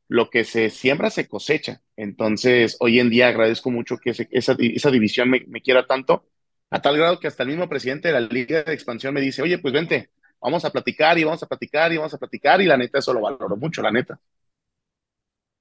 lo 0.08 0.30
que 0.30 0.44
se 0.44 0.70
siembra 0.70 1.10
se 1.10 1.28
cosecha. 1.28 1.82
Entonces, 1.98 2.78
hoy 2.82 3.00
en 3.02 3.10
día 3.12 3.30
agradezco 3.30 3.72
mucho 3.72 3.98
que 4.00 4.12
ese- 4.12 4.30
esa, 4.32 4.56
división 4.92 5.30
me, 5.32 5.42
me 5.50 5.62
quiera 5.62 5.88
tanto, 5.88 6.26
a 6.72 6.82
tal 6.82 6.98
grado 6.98 7.20
que 7.20 7.28
hasta 7.28 7.44
el 7.44 7.50
mismo 7.50 7.70
presidente 7.70 8.10
de 8.10 8.16
la 8.16 8.22
Liga 8.22 8.64
de 8.64 8.74
Expansión 8.74 9.14
me 9.16 9.22
dice, 9.22 9.42
oye, 9.44 9.60
pues 9.60 9.74
vente, 9.74 10.12
vamos 10.42 10.66
a 10.66 10.72
platicar 10.72 11.20
y 11.20 11.26
vamos 11.26 11.44
a 11.44 11.48
platicar 11.48 11.94
y 11.94 11.98
vamos 11.98 12.14
a 12.16 12.20
platicar, 12.20 12.62
y 12.62 12.68
la 12.68 12.78
neta, 12.78 13.00
eso 13.00 13.14
lo 13.14 13.22
valoro 13.22 13.58
mucho, 13.58 13.82
la 13.84 13.92
neta. 13.92 14.20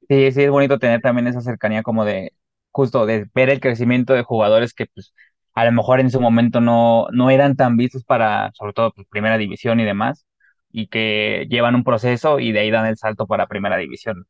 Sí, 0.08 0.30
sí, 0.32 0.42
es 0.44 0.50
bonito 0.50 0.78
tener 0.78 1.00
también 1.00 1.26
esa 1.26 1.40
cercanía 1.40 1.82
como 1.82 2.04
de, 2.04 2.32
justo, 2.70 3.06
de 3.06 3.28
ver 3.34 3.50
el 3.50 3.60
crecimiento 3.60 4.12
de 4.14 4.22
jugadores 4.22 4.72
que 4.72 4.86
pues 4.86 5.12
a 5.54 5.64
lo 5.64 5.72
mejor 5.72 5.98
en 6.00 6.10
su 6.10 6.20
momento 6.20 6.60
no, 6.60 7.06
no 7.12 7.30
eran 7.30 7.56
tan 7.56 7.76
vistos 7.76 8.04
para, 8.04 8.52
sobre 8.54 8.72
todo, 8.72 8.92
pues, 8.92 9.06
primera 9.08 9.36
división 9.38 9.80
y 9.80 9.84
demás, 9.84 10.24
y 10.70 10.86
que 10.88 11.46
llevan 11.50 11.74
un 11.74 11.82
proceso 11.82 12.38
y 12.38 12.52
de 12.52 12.60
ahí 12.60 12.70
dan 12.70 12.86
el 12.86 12.96
salto 12.98 13.26
para 13.26 13.48
primera 13.48 13.76
división. 13.78 14.26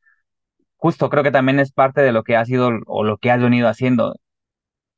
Justo, 0.76 1.08
creo 1.10 1.22
que 1.22 1.30
también 1.30 1.58
es 1.60 1.72
parte 1.72 2.00
de 2.02 2.12
lo 2.12 2.22
que 2.22 2.36
has 2.36 2.48
sido 2.48 2.70
o 2.86 3.04
lo 3.04 3.18
que 3.18 3.30
has 3.30 3.40
venido 3.40 3.68
haciendo. 3.68 4.14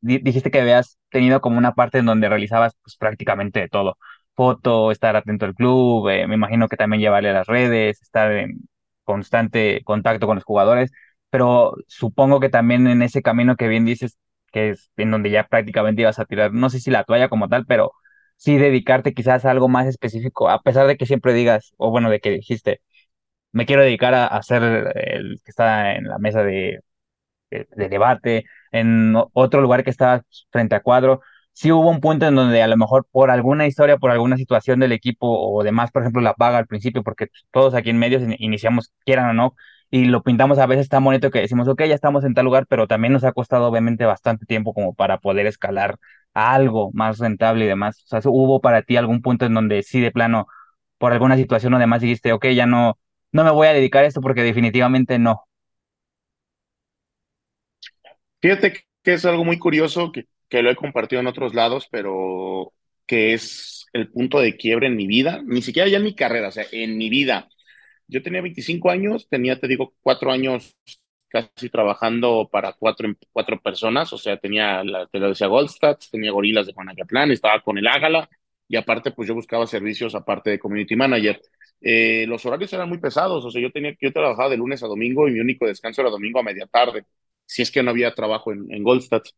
Di- 0.00 0.18
dijiste 0.20 0.50
que 0.50 0.60
habías 0.60 0.98
tenido 1.10 1.40
como 1.40 1.58
una 1.58 1.74
parte 1.74 1.98
en 1.98 2.06
donde 2.06 2.28
realizabas 2.28 2.74
pues 2.82 2.96
prácticamente 2.96 3.68
todo. 3.70 3.98
Foto, 4.34 4.92
estar 4.92 5.16
atento 5.16 5.46
al 5.46 5.54
club, 5.54 6.08
eh, 6.10 6.26
me 6.28 6.34
imagino 6.36 6.68
que 6.68 6.76
también 6.76 7.00
llevarle 7.02 7.30
a 7.30 7.32
las 7.34 7.46
redes, 7.48 8.02
estar 8.02 8.32
en 8.32 8.60
constante 9.04 9.82
contacto 9.84 10.26
con 10.26 10.36
los 10.36 10.44
jugadores, 10.44 10.92
pero 11.30 11.74
supongo 11.88 12.40
que 12.40 12.48
también 12.50 12.86
en 12.88 13.02
ese 13.02 13.22
camino 13.22 13.56
que 13.56 13.68
bien 13.68 13.84
dices, 13.86 14.18
que 14.52 14.70
es 14.70 14.90
en 14.96 15.10
donde 15.12 15.30
ya 15.30 15.46
prácticamente 15.48 16.02
ibas 16.02 16.18
a 16.20 16.26
tirar, 16.26 16.52
no 16.54 16.70
sé 16.70 16.80
si 16.80 16.90
la 16.90 17.04
toalla 17.04 17.28
como 17.28 17.48
tal, 17.48 17.66
pero 17.66 17.92
sí 18.36 18.56
dedicarte 18.58 19.14
quizás 19.14 19.44
a 19.44 19.50
algo 19.50 19.68
más 19.68 19.86
específico, 19.86 20.48
a 20.48 20.62
pesar 20.62 20.86
de 20.86 20.96
que 20.96 21.06
siempre 21.06 21.32
digas, 21.34 21.72
o 21.76 21.90
bueno, 21.90 22.10
de 22.10 22.20
que 22.20 22.30
dijiste, 22.30 22.80
me 23.52 23.66
quiero 23.66 23.82
dedicar 23.82 24.14
a, 24.14 24.26
a 24.26 24.42
ser 24.42 24.62
el 24.96 25.40
que 25.44 25.50
está 25.50 25.94
en 25.96 26.04
la 26.08 26.18
mesa 26.18 26.42
de, 26.42 26.80
de, 27.50 27.66
de 27.76 27.88
debate, 27.88 28.44
en 28.72 29.14
otro 29.32 29.60
lugar 29.60 29.84
que 29.84 29.90
está 29.90 30.22
frente 30.50 30.74
a 30.74 30.80
cuadro. 30.82 31.20
Sí 31.52 31.72
hubo 31.72 31.90
un 31.90 32.00
punto 32.00 32.26
en 32.26 32.36
donde 32.36 32.62
a 32.62 32.68
lo 32.68 32.76
mejor 32.76 33.06
por 33.10 33.30
alguna 33.30 33.66
historia, 33.66 33.96
por 33.98 34.10
alguna 34.12 34.36
situación 34.36 34.78
del 34.80 34.92
equipo 34.92 35.26
o 35.28 35.62
demás, 35.64 35.90
por 35.90 36.02
ejemplo, 36.02 36.22
la 36.22 36.34
paga 36.34 36.58
al 36.58 36.66
principio, 36.68 37.02
porque 37.02 37.28
todos 37.50 37.74
aquí 37.74 37.90
en 37.90 37.98
medios 37.98 38.22
in- 38.22 38.36
iniciamos, 38.38 38.92
quieran 39.04 39.30
o 39.30 39.32
no, 39.34 39.54
y 39.90 40.04
lo 40.04 40.22
pintamos 40.22 40.58
a 40.58 40.66
veces 40.66 40.88
tan 40.88 41.02
bonito 41.04 41.30
que 41.30 41.40
decimos, 41.40 41.66
ok, 41.68 41.82
ya 41.84 41.94
estamos 41.94 42.24
en 42.24 42.34
tal 42.34 42.44
lugar, 42.44 42.66
pero 42.68 42.86
también 42.86 43.12
nos 43.12 43.24
ha 43.24 43.32
costado 43.32 43.66
obviamente 43.66 44.04
bastante 44.04 44.46
tiempo 44.46 44.72
como 44.74 44.94
para 44.94 45.18
poder 45.18 45.46
escalar 45.46 45.96
a 46.34 46.52
algo 46.54 46.90
más 46.92 47.18
rentable 47.18 47.64
y 47.64 47.68
demás. 47.68 48.02
O 48.04 48.08
sea, 48.08 48.20
¿hubo 48.30 48.60
para 48.60 48.82
ti 48.82 48.96
algún 48.96 49.22
punto 49.22 49.46
en 49.46 49.54
donde 49.54 49.82
sí 49.82 50.00
de 50.00 50.10
plano, 50.12 50.46
por 50.98 51.12
alguna 51.12 51.36
situación 51.36 51.74
o 51.74 51.78
demás, 51.78 52.00
dijiste, 52.02 52.32
ok, 52.32 52.46
ya 52.48 52.66
no, 52.66 52.98
no 53.32 53.44
me 53.44 53.50
voy 53.50 53.66
a 53.68 53.72
dedicar 53.72 54.04
a 54.04 54.06
esto 54.06 54.20
porque 54.20 54.42
definitivamente 54.42 55.18
no? 55.18 55.44
Fíjate 58.40 58.84
que 59.02 59.12
es 59.12 59.24
algo 59.24 59.44
muy 59.44 59.58
curioso 59.58 60.12
que, 60.12 60.26
que 60.48 60.62
lo 60.62 60.70
he 60.70 60.76
compartido 60.76 61.20
en 61.20 61.26
otros 61.26 61.54
lados, 61.54 61.88
pero 61.90 62.72
que 63.06 63.32
es 63.34 63.86
el 63.92 64.10
punto 64.10 64.38
de 64.40 64.56
quiebre 64.56 64.86
en 64.86 64.96
mi 64.96 65.06
vida, 65.06 65.42
ni 65.44 65.62
siquiera 65.62 65.88
ya 65.88 65.98
en 65.98 66.04
mi 66.04 66.14
carrera, 66.14 66.48
o 66.48 66.52
sea, 66.52 66.66
en 66.72 66.96
mi 66.98 67.08
vida. 67.10 67.48
Yo 68.08 68.22
tenía 68.22 68.42
25 68.42 68.90
años, 68.90 69.28
tenía, 69.28 69.58
te 69.60 69.68
digo, 69.68 69.94
cuatro 70.02 70.30
años 70.32 70.76
casi 71.28 71.68
trabajando 71.70 72.48
para 72.50 72.72
cuatro, 72.72 73.08
cuatro 73.32 73.60
personas, 73.60 74.12
o 74.12 74.18
sea, 74.18 74.38
tenía, 74.38 74.82
la, 74.84 75.06
te 75.06 75.18
lo 75.18 75.28
decía, 75.28 75.46
Goldstats, 75.46 76.10
tenía 76.10 76.32
Gorilas 76.32 76.66
de 76.66 76.72
Juanacatlán, 76.72 77.30
estaba 77.32 77.60
con 77.62 77.78
el 77.78 77.86
Ágala, 77.86 78.28
y 78.68 78.76
aparte, 78.76 79.10
pues 79.12 79.28
yo 79.28 79.34
buscaba 79.34 79.66
servicios 79.66 80.14
aparte 80.14 80.50
de 80.50 80.58
Community 80.58 80.96
Manager. 80.96 81.40
Eh, 81.80 82.26
los 82.28 82.44
horarios 82.46 82.72
eran 82.72 82.88
muy 82.88 82.98
pesados, 82.98 83.44
o 83.44 83.50
sea, 83.50 83.62
yo 83.62 83.70
tenía, 83.70 83.94
yo 84.00 84.12
trabajaba 84.12 84.48
de 84.50 84.56
lunes 84.56 84.82
a 84.82 84.88
domingo 84.88 85.28
y 85.28 85.32
mi 85.32 85.40
único 85.40 85.66
descanso 85.66 86.00
era 86.02 86.10
domingo 86.10 86.40
a 86.40 86.42
media 86.42 86.66
tarde, 86.66 87.04
si 87.46 87.62
es 87.62 87.70
que 87.70 87.82
no 87.82 87.90
había 87.90 88.14
trabajo 88.14 88.52
en, 88.52 88.66
en 88.72 88.82
Goldstats. 88.82 89.34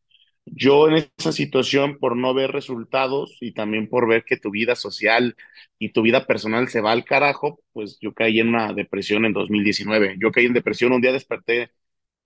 Yo 0.46 0.88
en 0.88 1.06
esa 1.18 1.32
situación, 1.32 1.98
por 1.98 2.16
no 2.16 2.34
ver 2.34 2.50
resultados 2.50 3.36
y 3.40 3.52
también 3.52 3.88
por 3.88 4.08
ver 4.08 4.24
que 4.24 4.36
tu 4.38 4.50
vida 4.50 4.74
social 4.74 5.36
y 5.78 5.90
tu 5.92 6.02
vida 6.02 6.26
personal 6.26 6.68
se 6.68 6.80
va 6.80 6.92
al 6.92 7.04
carajo, 7.04 7.60
pues 7.72 7.98
yo 8.00 8.14
caí 8.14 8.40
en 8.40 8.48
una 8.48 8.72
depresión 8.72 9.24
en 9.26 9.32
2019. 9.34 10.16
Yo 10.20 10.32
caí 10.32 10.46
en 10.46 10.54
depresión, 10.54 10.92
un 10.92 11.00
día 11.02 11.12
desperté 11.12 11.70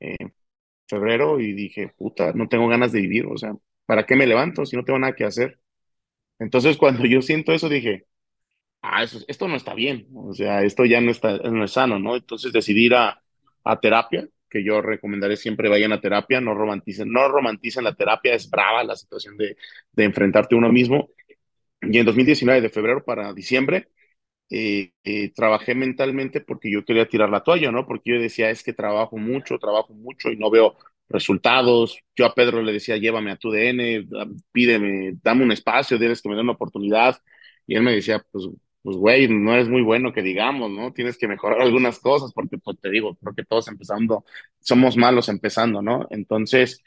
en 0.00 0.35
febrero 0.88 1.40
y 1.40 1.52
dije, 1.54 1.88
puta, 1.97 2.33
no 2.35 2.49
tengo 2.49 2.68
ganas 2.68 2.92
de 2.92 3.00
vivir, 3.02 3.26
o 3.26 3.37
sea, 3.38 3.54
¿para 3.87 4.06
qué 4.06 4.16
me 4.16 4.26
levanto 4.26 4.66
si 4.66 4.76
no 4.76 4.85
tengo 4.85 4.99
nada 4.99 5.14
que 5.16 5.25
hacer? 5.25 5.61
Entonces 6.38 6.76
cuando 6.76 7.06
yo 7.06 7.23
siento 7.23 7.52
eso 7.52 7.68
dije, 7.68 8.06
ah, 8.85 9.03
eso, 9.03 9.21
esto 9.29 9.49
no 9.49 9.57
está 9.57 9.75
bien, 9.75 10.07
o 10.14 10.33
sea, 10.35 10.62
esto 10.62 10.85
ya 10.85 11.00
no 11.00 11.11
está, 11.11 11.38
no 11.38 11.64
es 11.64 11.73
sano, 11.73 11.99
¿no? 11.99 12.17
Entonces 12.17 12.53
decidí 12.53 12.87
ir 12.87 12.95
a, 12.95 13.23
a 13.64 13.81
terapia, 13.81 14.29
que 14.50 14.64
yo 14.64 14.81
recomendaré 14.83 15.37
siempre 15.37 15.69
vayan 15.69 15.93
a 15.93 16.00
terapia, 16.00 16.41
no 16.41 16.55
romanticen, 16.55 17.11
no 17.11 17.29
romanticen 17.29 17.85
la 17.85 17.95
terapia, 17.95 18.35
es 18.35 18.49
brava 18.50 18.85
la 18.85 18.97
situación 18.97 19.37
de, 19.37 19.57
de 19.93 20.05
enfrentarte 20.05 20.55
a 20.55 20.59
uno 20.59 20.71
mismo. 20.73 21.09
Y 21.83 21.99
en 21.99 22.07
2019, 22.07 22.61
de 22.62 22.71
febrero 22.71 23.05
para 23.05 23.33
diciembre, 23.35 23.88
eh, 24.50 24.93
eh, 25.05 25.33
trabajé 25.35 25.75
mentalmente 25.75 26.41
porque 26.41 26.71
yo 26.71 26.85
quería 26.85 27.09
tirar 27.09 27.31
la 27.31 27.43
toalla, 27.43 27.73
¿no? 27.73 27.87
Porque 27.87 28.11
yo 28.12 28.21
decía, 28.21 28.50
es 28.50 28.62
que 28.62 28.73
trabajo 28.73 29.17
mucho, 29.19 29.59
trabajo 29.59 29.95
mucho 29.95 30.31
y 30.31 30.37
no 30.37 30.50
veo 30.50 30.76
resultados. 31.09 31.99
Yo 32.17 32.26
a 32.26 32.35
Pedro 32.35 32.62
le 32.62 32.73
decía, 32.73 32.97
llévame 32.97 33.31
a 33.33 33.37
tu 33.37 33.50
DN, 33.50 34.07
pídeme, 34.53 35.14
dame 35.23 35.45
un 35.45 35.53
espacio, 35.53 35.99
debes 35.99 36.23
que 36.23 36.29
me 36.29 36.37
dé 36.37 36.43
una 36.43 36.53
oportunidad. 36.53 37.19
Y 37.67 37.76
él 37.76 37.83
me 37.83 37.93
decía, 37.95 38.25
pues, 38.31 38.45
pues, 38.85 38.99
güey, 38.99 39.29
no 39.29 39.55
eres 39.55 39.69
muy 39.71 39.83
bueno 39.83 40.12
que 40.14 40.23
digamos, 40.23 40.71
¿no? 40.73 40.93
Tienes 40.95 41.19
que 41.19 41.29
mejorar 41.29 41.62
algunas 41.62 42.00
cosas 42.00 42.33
porque, 42.35 42.59
pues, 42.59 42.81
te 42.81 42.91
digo, 42.91 43.17
creo 43.17 43.47
todos 43.49 43.69
empezando, 43.69 44.25
somos 44.61 44.97
malos 44.99 45.31
empezando, 45.31 45.83
¿no? 45.83 46.07
Entonces, 46.11 46.83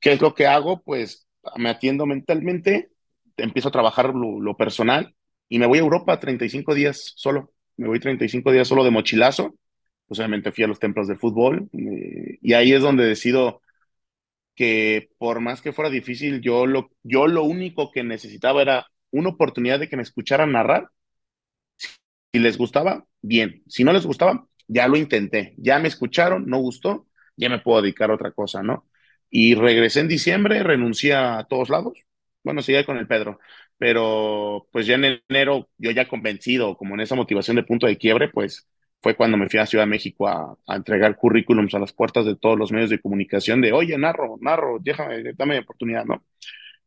¿qué 0.00 0.12
es 0.12 0.20
lo 0.20 0.34
que 0.34 0.46
hago? 0.46 0.82
Pues 0.82 1.26
me 1.56 1.68
atiendo 1.70 2.06
mentalmente, 2.06 2.90
empiezo 3.36 3.68
a 3.68 3.72
trabajar 3.72 4.14
lo, 4.14 4.40
lo 4.40 4.56
personal 4.56 5.14
y 5.48 5.58
me 5.58 5.66
voy 5.66 5.78
a 5.78 5.82
Europa 5.82 6.18
35 6.20 6.74
días 6.74 7.12
solo. 7.16 7.52
Me 7.76 7.88
voy 7.88 8.00
35 8.00 8.52
días 8.52 8.68
solo 8.68 8.84
de 8.84 8.90
mochilazo. 8.90 9.54
Pues 10.06 10.20
obviamente 10.20 10.52
fui 10.52 10.64
a 10.64 10.68
los 10.68 10.78
templos 10.78 11.08
de 11.08 11.16
fútbol 11.16 11.68
eh, 11.72 12.38
y 12.40 12.52
ahí 12.54 12.72
es 12.72 12.82
donde 12.82 13.04
decido 13.04 13.60
que 14.54 15.10
por 15.18 15.40
más 15.40 15.60
que 15.62 15.72
fuera 15.72 15.90
difícil, 15.90 16.40
yo 16.40 16.66
lo, 16.66 16.90
yo 17.02 17.26
lo 17.26 17.44
único 17.44 17.90
que 17.92 18.04
necesitaba 18.04 18.62
era 18.62 18.86
una 19.18 19.30
oportunidad 19.30 19.80
de 19.80 19.88
que 19.88 19.96
me 19.96 20.02
escucharan 20.02 20.52
narrar. 20.52 20.90
Si 22.32 22.40
les 22.40 22.58
gustaba, 22.58 23.04
bien. 23.22 23.62
Si 23.68 23.84
no 23.84 23.92
les 23.92 24.04
gustaba, 24.06 24.46
ya 24.68 24.88
lo 24.88 24.96
intenté. 24.96 25.54
Ya 25.58 25.78
me 25.78 25.88
escucharon, 25.88 26.46
no 26.46 26.58
gustó, 26.58 27.06
ya 27.36 27.48
me 27.48 27.60
puedo 27.60 27.82
dedicar 27.82 28.10
a 28.10 28.14
otra 28.14 28.32
cosa, 28.32 28.62
¿no? 28.62 28.86
Y 29.30 29.54
regresé 29.54 30.00
en 30.00 30.08
diciembre, 30.08 30.62
renuncié 30.62 31.14
a 31.14 31.46
todos 31.48 31.68
lados. 31.70 31.98
Bueno, 32.44 32.62
seguía 32.62 32.84
con 32.86 32.96
el 32.98 33.08
Pedro, 33.08 33.40
pero 33.76 34.68
pues 34.72 34.86
ya 34.86 34.94
en 34.94 35.20
enero, 35.28 35.68
yo 35.78 35.90
ya 35.90 36.08
convencido, 36.08 36.76
como 36.76 36.94
en 36.94 37.00
esa 37.00 37.16
motivación 37.16 37.56
de 37.56 37.64
punto 37.64 37.86
de 37.86 37.98
quiebre, 37.98 38.28
pues 38.28 38.68
fue 39.02 39.16
cuando 39.16 39.36
me 39.36 39.48
fui 39.48 39.58
a 39.58 39.66
Ciudad 39.66 39.86
México 39.86 40.28
a, 40.28 40.56
a 40.66 40.76
entregar 40.76 41.16
currículums 41.16 41.74
a 41.74 41.78
las 41.80 41.92
puertas 41.92 42.24
de 42.24 42.36
todos 42.36 42.56
los 42.58 42.70
medios 42.72 42.90
de 42.90 43.00
comunicación 43.00 43.60
de, 43.60 43.72
oye, 43.72 43.98
narro, 43.98 44.36
narro, 44.40 44.78
déjame, 44.80 45.32
dame 45.34 45.58
oportunidad, 45.58 46.04
¿no? 46.04 46.24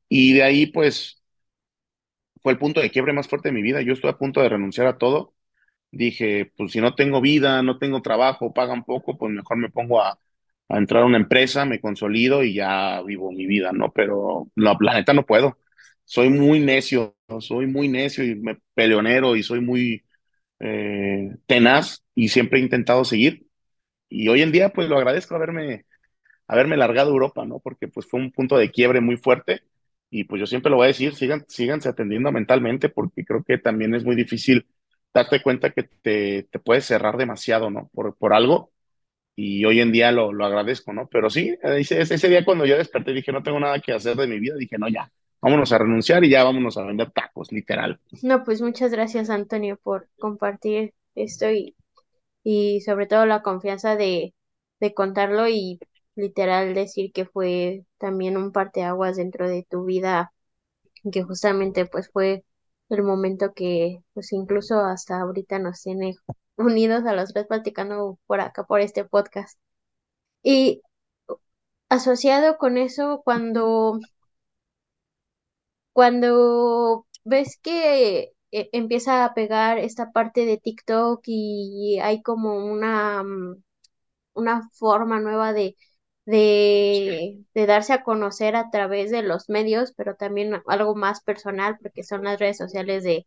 Y 0.10 0.34
de 0.34 0.44
ahí, 0.44 0.68
pues, 0.68 1.19
fue 2.42 2.54
el 2.54 2.60
punto 2.60 2.82
de 2.82 2.92
quiebre 2.92 3.14
más 3.14 3.28
fuerte 3.28 3.50
de 3.50 3.54
mi 3.54 3.62
vida. 3.62 3.82
Yo 3.82 3.94
estuve 3.94 4.12
a 4.12 4.18
punto 4.18 4.42
de 4.42 4.50
renunciar 4.50 4.88
a 4.88 4.98
todo 4.98 5.34
dije, 5.92 6.52
pues 6.58 6.72
si 6.72 6.82
no 6.82 6.96
tengo 6.96 7.22
vida, 7.22 7.62
no 7.64 7.78
tengo 7.78 8.02
trabajo, 8.02 8.54
pagan 8.54 8.84
poco, 8.86 9.18
pues 9.18 9.32
mejor 9.34 9.58
me 9.58 9.70
pongo 9.70 10.02
a, 10.02 10.20
entrar 10.70 11.04
a 11.04 11.06
una 11.06 11.18
empresa, 11.18 11.66
me 11.66 11.82
consolido 11.82 12.44
y 12.44 12.54
ya 12.54 13.02
vivo 13.04 13.32
mi 13.32 13.48
vida, 13.48 13.72
¿no? 13.74 13.92
Pero 13.92 14.52
no, 14.56 14.78
la 14.82 14.94
neta 14.94 15.14
no 15.14 15.26
puedo. 15.26 15.58
Soy 16.06 16.30
muy 16.30 16.60
necio, 16.60 17.16
soy 17.40 17.68
muy 17.68 17.88
necio 17.88 18.24
y 18.24 18.36
me 18.36 18.58
peleonero 18.76 19.36
y 19.36 19.44
soy 19.44 19.62
muy 19.62 20.04
eh, 20.60 21.36
tenaz 21.48 22.04
y 22.16 22.30
siempre 22.30 22.60
he 22.60 22.64
intentado 22.64 23.06
seguir. 23.06 23.48
Y 24.10 24.28
hoy 24.30 24.42
en 24.44 24.52
día, 24.52 24.70
pues 24.74 24.90
lo 24.90 24.98
agradezco 24.98 25.36
haberme, 25.36 25.86
haberme 26.48 26.78
largado 26.78 27.12
Europa, 27.12 27.46
¿no? 27.46 27.60
Porque 27.60 27.88
pues 27.88 28.08
fue 28.08 28.20
un 28.22 28.32
punto 28.32 28.58
de 28.58 28.72
quiebre 28.72 29.02
muy 29.02 29.18
fuerte. 29.18 29.64
Y 30.10 30.24
pues 30.26 30.40
yo 30.40 30.48
siempre 30.48 30.72
lo 30.72 30.78
voy 30.78 30.86
a 30.86 30.88
decir, 30.88 31.16
sigan, 31.16 31.46
síganse 31.48 31.90
atendiendo 31.90 32.32
mentalmente, 32.32 32.90
porque 32.90 33.24
creo 33.26 33.44
que 33.44 33.58
también 33.60 33.94
es 33.96 34.04
muy 34.04 34.16
difícil 34.16 34.68
darte 35.14 35.42
cuenta 35.42 35.72
que 35.72 35.84
te, 35.84 36.44
te 36.52 36.60
puedes 36.60 36.86
cerrar 36.86 37.18
demasiado, 37.18 37.70
¿no? 37.70 37.90
Por, 37.94 38.16
por 38.18 38.34
algo. 38.34 38.72
Y 39.36 39.66
hoy 39.66 39.80
en 39.82 39.92
día 39.92 40.12
lo, 40.12 40.34
lo 40.34 40.46
agradezco, 40.46 40.94
¿no? 40.94 41.08
Pero 41.10 41.30
sí, 41.30 41.56
ese, 41.64 42.02
ese 42.02 42.30
día 42.30 42.46
cuando 42.46 42.66
yo 42.66 42.78
desperté 42.78 43.14
dije, 43.14 43.32
no 43.32 43.44
tengo 43.44 43.60
nada 43.60 43.80
que 43.80 43.94
hacer 43.94 44.16
de 44.18 44.28
mi 44.28 44.40
vida, 44.40 44.56
dije, 44.58 44.78
no, 44.78 44.90
ya, 44.90 45.12
vámonos 45.42 45.72
a 45.72 45.78
renunciar 45.78 46.24
y 46.26 46.30
ya 46.30 46.44
vámonos 46.44 46.78
a 46.78 46.84
vender 46.86 47.12
tacos, 47.12 47.52
literal. 47.52 48.00
No, 48.22 48.44
pues 48.44 48.62
muchas 48.62 48.92
gracias, 48.92 49.30
Antonio, 49.30 49.78
por 49.82 50.10
compartir 50.20 50.94
esto 51.16 51.50
y, 51.52 51.76
y 52.44 52.82
sobre 52.82 53.08
todo 53.08 53.26
la 53.26 53.44
confianza 53.44 53.96
de, 53.96 54.36
de 54.80 54.94
contarlo 54.94 55.48
y 55.50 55.80
literal 56.20 56.74
decir 56.74 57.12
que 57.14 57.26
fue 57.26 57.86
también 57.98 58.38
un 58.38 58.52
parteaguas 58.52 59.18
dentro 59.18 59.50
de 59.50 59.66
tu 59.70 59.86
vida, 59.86 60.34
que 61.12 61.24
justamente 61.24 61.86
pues 61.86 62.10
fue 62.12 62.46
el 62.90 63.04
momento 63.04 63.54
que 63.54 64.00
pues 64.14 64.34
incluso 64.34 64.80
hasta 64.82 65.22
ahorita 65.22 65.60
nos 65.60 65.82
tiene 65.84 66.16
unidos 66.58 67.06
a 67.06 67.14
los 67.14 67.34
tres 67.34 67.48
platicando 67.48 68.20
por 68.28 68.42
acá 68.42 68.64
por 68.66 68.82
este 68.82 69.06
podcast. 69.06 69.60
Y 70.44 70.82
asociado 71.90 72.58
con 72.58 72.78
eso, 72.78 73.22
cuando 73.24 74.00
cuando 75.94 77.08
ves 77.24 77.60
que 77.62 78.34
eh, 78.52 78.70
empieza 78.74 79.26
a 79.26 79.34
pegar 79.34 79.78
esta 79.80 80.12
parte 80.12 80.46
de 80.46 80.58
TikTok 80.58 81.22
y 81.26 82.00
hay 82.02 82.22
como 82.22 82.56
una, 82.66 83.24
mm, 83.24 83.64
una 84.36 84.70
forma 84.74 85.20
nueva 85.22 85.54
de, 85.54 85.76
de, 86.30 87.44
de 87.54 87.66
darse 87.66 87.94
a 87.94 88.04
conocer 88.04 88.56
a 88.56 88.70
través 88.72 89.12
de 89.12 89.24
los 89.24 89.50
medios, 89.50 89.94
pero 89.96 90.16
también 90.16 90.62
algo 90.68 90.96
más 90.96 91.22
personal, 91.22 91.78
porque 91.82 92.04
son 92.04 92.24
las 92.26 92.40
redes 92.40 92.58
sociales 92.58 93.04
de, 93.04 93.26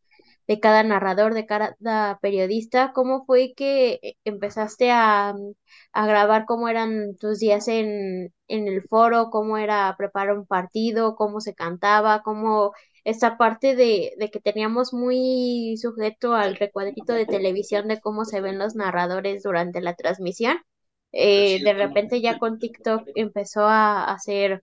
de 0.48 0.60
cada 0.60 0.82
narrador, 0.82 1.34
de 1.34 1.46
cada 1.46 2.18
periodista. 2.20 2.92
¿Cómo 2.92 3.24
fue 3.24 3.52
que 3.56 3.98
eh, 4.02 4.14
empezaste 4.24 4.90
a, 4.90 5.34
mm, 5.34 5.52
a 5.92 6.06
grabar 6.06 6.44
cómo 6.46 6.68
eran 6.68 7.16
tus 7.18 7.38
días 7.38 7.68
en, 7.68 8.32
en 8.48 8.68
el 8.68 8.82
foro, 8.88 9.30
cómo 9.30 9.58
era 9.58 9.94
preparar 9.98 10.36
un 10.38 10.46
partido, 10.46 11.16
cómo 11.16 11.40
se 11.40 11.54
cantaba, 11.54 12.22
cómo 12.22 12.72
esta 13.04 13.36
parte 13.36 13.74
de, 13.76 14.12
de 14.18 14.30
que 14.30 14.40
teníamos 14.40 14.92
muy 14.92 15.76
sujeto 15.80 16.34
al 16.34 16.56
recuadrito 16.56 17.12
de 17.14 17.26
televisión 17.26 17.88
de 17.88 18.00
cómo 18.00 18.24
se 18.24 18.40
ven 18.40 18.58
los 18.58 18.74
narradores 18.76 19.42
durante 19.42 19.80
la 19.80 19.94
transmisión? 19.94 20.58
Eh, 21.12 21.60
de 21.62 21.72
repente 21.74 22.20
ya 22.20 22.38
con 22.38 22.58
TikTok 22.58 23.08
empezó 23.14 23.62
a 23.66 24.04
hacer 24.12 24.62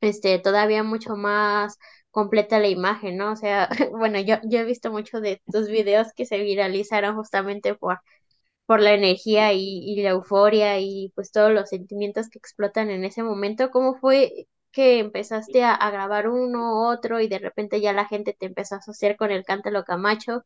este 0.00 0.38
todavía 0.38 0.82
mucho 0.82 1.16
más 1.16 1.78
completa 2.10 2.58
la 2.58 2.68
imagen, 2.68 3.16
¿no? 3.18 3.32
O 3.32 3.36
sea, 3.36 3.68
bueno, 3.92 4.20
yo, 4.20 4.36
yo 4.44 4.60
he 4.60 4.64
visto 4.64 4.90
muchos 4.92 5.22
de 5.22 5.42
tus 5.52 5.68
videos 5.68 6.08
que 6.16 6.26
se 6.26 6.38
viralizaron 6.42 7.16
justamente 7.16 7.74
por, 7.74 8.00
por 8.66 8.80
la 8.80 8.94
energía 8.94 9.52
y, 9.52 9.60
y 9.84 10.02
la 10.02 10.10
euforia 10.10 10.78
y 10.80 11.12
pues 11.14 11.32
todos 11.32 11.52
los 11.52 11.68
sentimientos 11.68 12.28
que 12.30 12.38
explotan 12.38 12.90
en 12.90 13.04
ese 13.04 13.22
momento. 13.22 13.70
¿Cómo 13.70 13.94
fue 13.96 14.46
que 14.72 15.00
empezaste 15.00 15.64
a, 15.64 15.74
a 15.74 15.90
grabar 15.90 16.28
uno, 16.28 16.88
otro 16.90 17.20
y 17.20 17.28
de 17.28 17.38
repente 17.40 17.80
ya 17.80 17.92
la 17.92 18.06
gente 18.06 18.34
te 18.38 18.46
empezó 18.46 18.76
a 18.76 18.78
asociar 18.78 19.16
con 19.16 19.30
el 19.32 19.44
Cántalo 19.44 19.84
Camacho? 19.84 20.44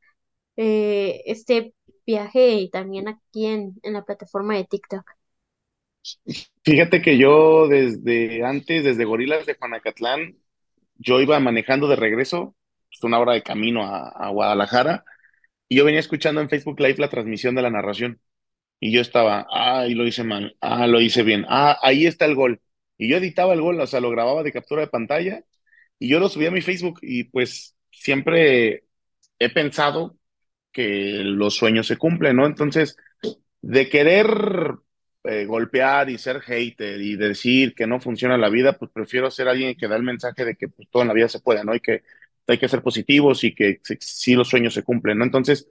Eh, 0.57 1.23
este 1.26 1.75
viaje 2.07 2.53
y 2.57 2.71
también 2.71 3.09
aquí 3.09 3.47
en, 3.47 3.75
en 3.83 3.95
la 3.95 4.05
plataforma 4.05 4.57
de 4.57 4.64
TikTok. 4.67 5.05
Fíjate 6.65 7.03
que 7.03 7.19
yo 7.19 7.69
desde 7.69 8.45
antes, 8.45 8.85
desde 8.85 9.05
Gorilas 9.05 9.47
de 9.47 9.55
Juanacatlán, 9.55 10.37
yo 10.97 11.21
iba 11.21 11.39
manejando 11.41 11.89
de 11.89 11.97
regreso, 11.97 12.57
pues, 12.89 13.03
una 13.05 13.19
hora 13.19 13.35
de 13.35 13.43
camino 13.43 13.83
a, 13.85 14.09
a 14.09 14.31
Guadalajara, 14.31 15.05
y 15.69 15.77
yo 15.79 15.85
venía 15.85 16.01
escuchando 16.01 16.41
en 16.41 16.49
Facebook 16.51 16.81
Live 16.81 16.97
la 16.99 17.11
transmisión 17.11 17.55
de 17.55 17.63
la 17.63 17.71
narración. 17.71 18.21
Y 18.81 18.93
yo 18.93 19.01
estaba, 19.01 19.47
ah, 19.53 19.87
y 19.89 19.95
lo 19.95 20.07
hice 20.07 20.25
mal, 20.25 20.57
ah, 20.61 20.87
lo 20.87 21.01
hice 21.01 21.23
bien, 21.23 21.47
ah, 21.49 21.79
ahí 21.83 22.07
está 22.07 22.27
el 22.27 22.35
gol. 22.35 22.61
Y 22.99 23.09
yo 23.11 23.17
editaba 23.19 23.55
el 23.55 23.63
gol, 23.63 23.81
o 23.81 23.87
sea, 23.87 24.01
lo 24.01 24.11
grababa 24.11 24.43
de 24.43 24.53
captura 24.53 24.83
de 24.83 24.89
pantalla 24.89 25.45
y 25.99 26.09
yo 26.09 26.21
lo 26.21 26.29
subía 26.29 26.49
a 26.49 26.53
mi 26.53 26.63
Facebook 26.63 27.01
y 27.03 27.25
pues 27.25 27.77
siempre 27.91 28.85
he 29.39 29.51
pensado 29.51 30.19
que 30.73 31.21
los 31.25 31.57
sueños 31.57 31.87
se 31.89 31.97
cumplen, 31.99 32.37
¿no? 32.37 32.47
Entonces, 32.47 32.97
de 33.63 33.89
querer 33.89 34.29
eh, 35.25 35.47
golpear 35.47 36.11
y 36.11 36.19
ser 36.19 36.40
hater 36.40 37.00
y 37.00 37.16
decir 37.16 37.75
que 37.75 37.87
no 37.87 38.00
funciona 38.00 38.37
la 38.38 38.50
vida, 38.50 38.78
pues 38.78 38.90
prefiero 38.93 39.31
ser 39.31 39.49
alguien 39.49 39.75
que 39.76 39.88
da 39.88 39.97
el 39.97 40.02
mensaje 40.02 40.45
de 40.45 40.54
que 40.57 40.69
pues, 40.69 40.88
todo 40.90 41.02
en 41.02 41.09
la 41.09 41.14
vida 41.14 41.28
se 41.28 41.40
puede, 41.40 41.64
¿no? 41.64 41.75
Y 41.75 41.81
que 41.81 42.02
hay 42.47 42.59
que 42.59 42.69
ser 42.69 42.83
positivos 42.83 43.43
y 43.45 43.54
que 43.54 43.81
sí 44.00 44.35
los 44.35 44.49
sueños 44.49 44.75
se 44.75 44.83
cumplen, 44.83 45.19
¿no? 45.19 45.25
Entonces, 45.25 45.69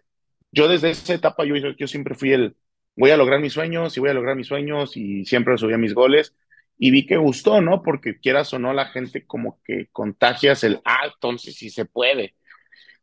yo 0.51 0.67
desde 0.67 0.91
esa 0.91 1.13
etapa, 1.13 1.45
yo, 1.45 1.55
yo 1.55 1.87
siempre 1.87 2.15
fui 2.15 2.33
el, 2.33 2.55
voy 2.95 3.11
a 3.11 3.17
lograr 3.17 3.39
mis 3.39 3.53
sueños 3.53 3.95
y 3.97 3.99
voy 3.99 4.09
a 4.09 4.13
lograr 4.13 4.35
mis 4.35 4.47
sueños 4.47 4.97
y 4.97 5.25
siempre 5.25 5.57
subía 5.57 5.77
mis 5.77 5.93
goles 5.93 6.35
y 6.77 6.91
vi 6.91 7.05
que 7.05 7.17
gustó, 7.17 7.61
¿no? 7.61 7.83
Porque 7.83 8.19
quieras 8.19 8.53
o 8.53 8.59
no, 8.59 8.73
la 8.73 8.87
gente 8.87 9.25
como 9.25 9.61
que 9.63 9.87
contagias 9.91 10.63
el, 10.63 10.81
ah, 10.85 11.07
entonces 11.13 11.55
sí 11.55 11.69
se 11.69 11.85
puede. 11.85 12.35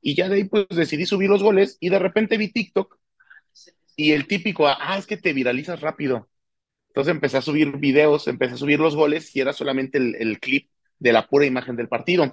Y 0.02 0.14
ya 0.16 0.28
de 0.28 0.36
ahí 0.36 0.44
pues 0.44 0.66
decidí 0.70 1.06
subir 1.06 1.30
los 1.30 1.42
goles 1.42 1.76
y 1.80 1.90
de 1.90 1.98
repente 1.98 2.38
vi 2.38 2.52
TikTok 2.52 2.98
y 3.96 4.12
el 4.12 4.26
típico, 4.26 4.66
ah, 4.66 4.96
es 4.98 5.06
que 5.06 5.18
te 5.18 5.34
viralizas 5.34 5.80
rápido. 5.82 6.29
Entonces 6.90 7.12
empecé 7.12 7.36
a 7.36 7.42
subir 7.42 7.76
videos, 7.76 8.26
empecé 8.26 8.54
a 8.54 8.56
subir 8.56 8.80
los 8.80 8.96
goles 8.96 9.34
y 9.36 9.40
era 9.40 9.52
solamente 9.52 9.98
el, 9.98 10.40
clip 10.40 10.68
de 10.98 11.12
la 11.12 11.28
pura 11.28 11.46
imagen 11.46 11.76
del 11.76 11.88
partido. 11.88 12.32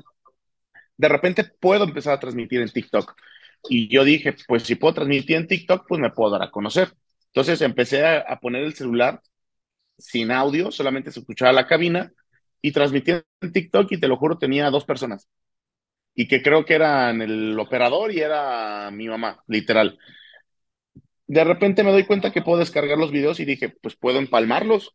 De 0.98 1.08
repente 1.08 1.44
puedo 1.44 1.84
empezar 1.84 2.14
a 2.14 2.20
transmitir 2.20 2.62
en 2.62 2.70
TikTok. 2.70 3.14
Y 3.70 3.88
yo 3.88 4.04
dije, 4.04 4.36
pues 4.48 4.64
si 4.64 4.74
puedo 4.74 4.96
transmitir 4.96 5.36
en 5.36 5.48
TikTok, 5.48 5.86
pues 5.88 6.02
me 6.02 6.10
puedo 6.10 6.32
dar 6.32 6.42
a 6.42 6.50
conocer. 6.50 6.92
Entonces 7.28 7.62
empecé 7.62 8.04
a, 8.04 8.18
a 8.20 8.40
poner 8.40 8.64
el 8.64 8.74
celular 8.74 9.22
sin 10.00 10.32
audio, 10.32 10.72
solamente 10.72 11.12
se 11.12 11.20
escuchaba 11.20 11.52
la 11.54 11.68
cabina 11.68 12.12
y 12.60 12.72
transmitía 12.72 13.24
en 13.42 13.52
TikTok 13.52 13.92
y 13.92 14.00
te 14.00 14.08
lo 14.08 14.18
juro 14.18 14.40
tenía 14.40 14.72
dos 14.72 14.86
personas. 14.86 15.28
Y 16.16 16.28
que 16.28 16.42
creo 16.42 16.66
que 16.66 16.74
eran 16.74 17.22
el 17.22 17.60
operador 17.60 18.12
y 18.12 18.22
era 18.22 18.90
mi 18.92 19.08
mamá, 19.08 19.44
literal. 19.48 20.00
De 21.28 21.44
repente 21.44 21.84
me 21.84 21.92
doy 21.92 22.06
cuenta 22.06 22.32
que 22.32 22.42
puedo 22.42 22.60
descargar 22.60 22.98
los 22.98 23.12
videos 23.12 23.40
y 23.40 23.46
dije, 23.46 23.70
pues 23.70 23.96
puedo 23.96 24.18
empalmarlos. 24.18 24.94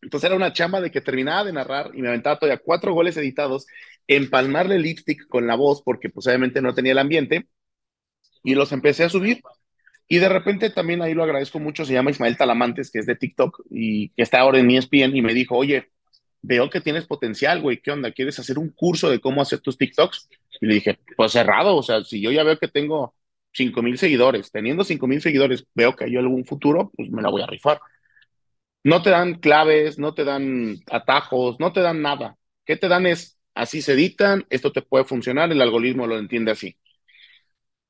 Entonces 0.00 0.28
era 0.28 0.36
una 0.36 0.52
chamba 0.52 0.80
de 0.80 0.90
que 0.90 1.00
terminaba 1.00 1.44
de 1.44 1.52
narrar 1.52 1.90
y 1.94 2.02
me 2.02 2.08
aventaba 2.08 2.38
todavía 2.38 2.62
cuatro 2.64 2.92
goles 2.92 3.16
editados, 3.16 3.66
empalmarle 4.06 4.78
lipstick 4.78 5.28
con 5.28 5.46
la 5.46 5.54
voz 5.54 5.82
porque 5.82 6.10
pues 6.10 6.26
obviamente 6.26 6.60
no 6.60 6.74
tenía 6.74 6.92
el 6.92 6.98
ambiente 6.98 7.46
y 8.42 8.54
los 8.54 8.72
empecé 8.72 9.04
a 9.04 9.08
subir 9.08 9.42
y 10.08 10.18
de 10.18 10.28
repente 10.28 10.70
también 10.70 11.00
ahí 11.00 11.14
lo 11.14 11.22
agradezco 11.22 11.58
mucho, 11.58 11.84
se 11.84 11.94
llama 11.94 12.10
Ismael 12.10 12.36
Talamantes, 12.36 12.90
que 12.90 12.98
es 12.98 13.06
de 13.06 13.16
TikTok 13.16 13.62
y 13.70 14.10
que 14.10 14.22
está 14.22 14.40
ahora 14.40 14.58
en 14.58 14.70
ESPN 14.70 15.16
y 15.16 15.22
me 15.22 15.32
dijo, 15.32 15.56
oye, 15.56 15.88
veo 16.42 16.68
que 16.68 16.80
tienes 16.80 17.06
potencial, 17.06 17.62
güey, 17.62 17.80
¿qué 17.80 17.92
onda? 17.92 18.12
¿Quieres 18.12 18.38
hacer 18.38 18.58
un 18.58 18.70
curso 18.70 19.08
de 19.08 19.20
cómo 19.20 19.40
hacer 19.40 19.60
tus 19.60 19.78
TikToks? 19.78 20.28
Y 20.60 20.66
le 20.66 20.74
dije, 20.74 20.98
pues 21.16 21.32
cerrado, 21.32 21.76
o 21.76 21.82
sea, 21.82 22.04
si 22.04 22.20
yo 22.20 22.30
ya 22.30 22.42
veo 22.42 22.58
que 22.58 22.68
tengo 22.68 23.14
5 23.52 23.82
mil 23.82 23.98
seguidores, 23.98 24.50
teniendo 24.50 24.84
5 24.84 25.06
mil 25.06 25.20
seguidores, 25.20 25.66
veo 25.74 25.94
que 25.94 26.04
hay 26.04 26.16
algún 26.16 26.44
futuro, 26.44 26.90
pues 26.96 27.10
me 27.10 27.22
la 27.22 27.30
voy 27.30 27.42
a 27.42 27.46
rifar. 27.46 27.80
No 28.84 29.02
te 29.02 29.10
dan 29.10 29.34
claves, 29.36 29.98
no 29.98 30.14
te 30.14 30.24
dan 30.24 30.76
atajos, 30.90 31.56
no 31.60 31.72
te 31.72 31.80
dan 31.80 32.02
nada. 32.02 32.36
¿Qué 32.64 32.76
te 32.76 32.88
dan 32.88 33.06
es, 33.06 33.38
así 33.54 33.82
se 33.82 33.92
editan, 33.92 34.46
esto 34.50 34.72
te 34.72 34.82
puede 34.82 35.04
funcionar, 35.04 35.52
el 35.52 35.62
algoritmo 35.62 36.06
lo 36.06 36.18
entiende 36.18 36.52
así. 36.52 36.76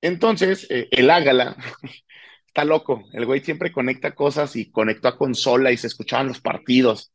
Entonces, 0.01 0.67
eh, 0.71 0.89
el 0.91 1.11
Ágala 1.11 1.57
está 2.47 2.65
loco. 2.65 3.05
El 3.13 3.27
güey 3.27 3.41
siempre 3.41 3.73
conecta 3.73 4.15
cosas 4.15 4.57
y 4.57 4.71
conectó 4.71 5.09
a 5.09 5.17
consola 5.17 5.73
y 5.73 5.77
se 5.77 5.87
escuchaban 5.87 6.29
los 6.29 6.41
partidos. 6.41 7.13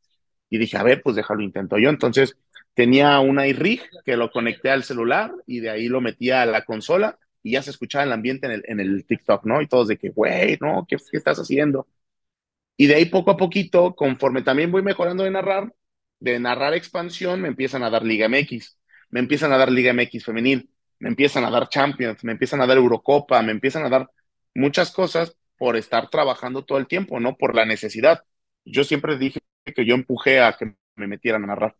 Y 0.50 0.58
dije, 0.58 0.76
a 0.78 0.82
ver, 0.82 1.02
pues 1.02 1.16
déjalo 1.16 1.42
intento 1.42 1.78
yo. 1.78 1.90
Entonces 1.90 2.36
tenía 2.74 3.20
una 3.20 3.46
iRig 3.46 3.82
que 4.04 4.16
lo 4.16 4.30
conecté 4.30 4.70
al 4.70 4.84
celular 4.84 5.32
y 5.46 5.60
de 5.60 5.70
ahí 5.70 5.88
lo 5.88 6.00
metía 6.00 6.42
a 6.42 6.46
la 6.46 6.64
consola 6.64 7.18
y 7.48 7.52
ya 7.52 7.62
se 7.62 7.70
escuchaba 7.70 8.04
el 8.04 8.12
ambiente 8.12 8.46
en 8.46 8.52
el, 8.52 8.62
en 8.66 8.80
el 8.80 9.06
TikTok, 9.06 9.46
¿no? 9.46 9.62
Y 9.62 9.68
todos 9.68 9.88
de 9.88 9.96
que, 9.96 10.10
güey, 10.10 10.58
no, 10.60 10.86
¿qué, 10.88 10.96
¿qué 10.96 11.16
estás 11.16 11.38
haciendo? 11.38 11.88
Y 12.76 12.86
de 12.88 12.96
ahí 12.96 13.06
poco 13.06 13.30
a 13.30 13.36
poquito, 13.38 13.94
conforme 13.96 14.42
también 14.42 14.70
voy 14.70 14.82
mejorando 14.82 15.24
de 15.24 15.30
narrar, 15.30 15.74
de 16.20 16.38
narrar 16.40 16.74
expansión, 16.74 17.40
me 17.40 17.48
empiezan 17.48 17.82
a 17.82 17.90
dar 17.90 18.04
Liga 18.04 18.28
MX, 18.28 18.78
me 19.10 19.20
empiezan 19.20 19.52
a 19.52 19.58
dar 19.58 19.72
Liga 19.72 19.94
MX 19.94 20.24
femenil, 20.24 20.70
me 20.98 21.08
empiezan 21.08 21.44
a 21.44 21.50
dar 21.50 21.70
Champions, 21.70 22.22
me 22.22 22.32
empiezan 22.32 22.60
a 22.60 22.66
dar 22.66 22.76
Eurocopa, 22.76 23.42
me 23.42 23.52
empiezan 23.52 23.84
a 23.86 23.88
dar 23.88 24.10
muchas 24.54 24.90
cosas 24.92 25.34
por 25.56 25.76
estar 25.76 26.10
trabajando 26.10 26.64
todo 26.66 26.76
el 26.78 26.86
tiempo, 26.86 27.18
no 27.18 27.36
por 27.36 27.54
la 27.54 27.64
necesidad. 27.64 28.24
Yo 28.64 28.84
siempre 28.84 29.16
dije 29.16 29.40
que 29.64 29.86
yo 29.86 29.94
empujé 29.94 30.40
a 30.40 30.52
que 30.52 30.74
me 30.96 31.06
metieran 31.06 31.44
a 31.44 31.46
narrar. 31.48 31.76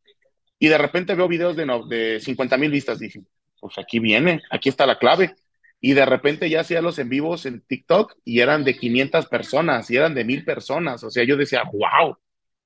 Y 0.59 0.68
de 0.68 0.78
repente 0.78 1.14
veo 1.14 1.28
videos 1.28 1.57
de, 1.57 1.66
no, 1.66 1.87
de 1.87 2.20
50 2.20 2.57
mil 2.57 2.70
vistas, 2.70 2.98
dije, 2.98 3.20
pues 3.61 3.78
aquí 3.78 3.98
viene, 3.98 4.42
aquí 4.50 4.68
está 4.68 4.87
la 4.87 4.98
clave. 4.98 5.35
Y 5.81 5.95
de 5.95 6.07
repente 6.07 6.51
ya 6.51 6.61
hacía 6.61 6.83
los 6.83 6.99
en 6.99 7.09
vivos 7.09 7.47
en 7.47 7.61
TikTok 7.62 8.14
y 8.25 8.41
eran 8.41 8.64
de 8.64 8.77
500 8.77 9.27
personas 9.27 9.91
y 9.91 9.97
eran 9.97 10.14
de 10.14 10.25
mil 10.25 10.45
personas. 10.45 11.05
O 11.05 11.11
sea, 11.11 11.25
yo 11.25 11.37
decía, 11.37 11.62
wow. 11.73 12.17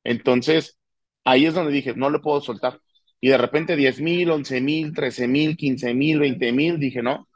Entonces, 0.05 0.79
ahí 1.25 1.46
es 1.46 1.55
donde 1.55 1.72
dije, 1.72 1.94
no 1.94 2.11
lo 2.11 2.22
puedo 2.22 2.40
soltar. 2.40 2.81
Y 3.20 3.29
de 3.29 3.38
repente 3.38 3.77
10 3.77 4.01
mil, 4.01 4.31
11 4.31 4.61
mil, 4.61 4.94
13 4.94 5.29
mil, 5.29 5.57
15 5.57 5.94
mil, 5.94 6.18
20 6.20 6.53
mil, 6.53 6.79
dije, 6.79 7.03
no, 7.03 7.29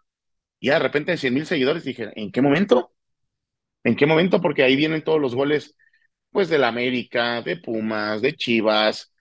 y 0.61 0.69
de 0.71 0.79
repente 0.79 1.17
100 1.17 1.35
mil 1.35 1.47
seguidores, 1.47 1.85
dije, 1.85 2.11
¿en 2.17 2.33
qué 2.33 2.43
momento? 2.43 2.93
¿En 3.85 3.97
qué 3.97 4.07
momento? 4.07 4.41
Porque 4.41 4.63
ahí 4.63 4.77
vienen 4.77 5.05
todos 5.05 5.21
los 5.21 5.35
goles, 5.35 5.77
pues, 6.31 6.49
de 6.49 6.59
la 6.59 6.69
América, 6.69 7.43
de 7.43 7.57
Pumas, 7.57 8.23
de 8.23 8.35
Chivas, 8.35 9.13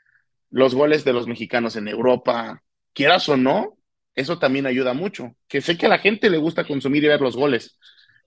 los 0.50 0.76
goles 0.76 1.06
de 1.06 1.14
los 1.14 1.28
mexicanos 1.28 1.76
en 1.76 1.88
Europa, 1.88 2.64
quieras 2.94 3.30
o 3.30 3.38
no, 3.38 3.78
eso 4.16 4.40
también 4.40 4.66
ayuda 4.66 4.94
mucho, 4.94 5.36
que 5.48 5.62
sé 5.62 5.78
que 5.78 5.86
a 5.88 5.90
la 5.90 6.00
gente 6.00 6.30
le 6.30 6.38
gusta 6.38 6.66
consumir 6.66 7.04
y 7.04 7.08
ver 7.08 7.22
los 7.22 7.36
goles, 7.36 7.78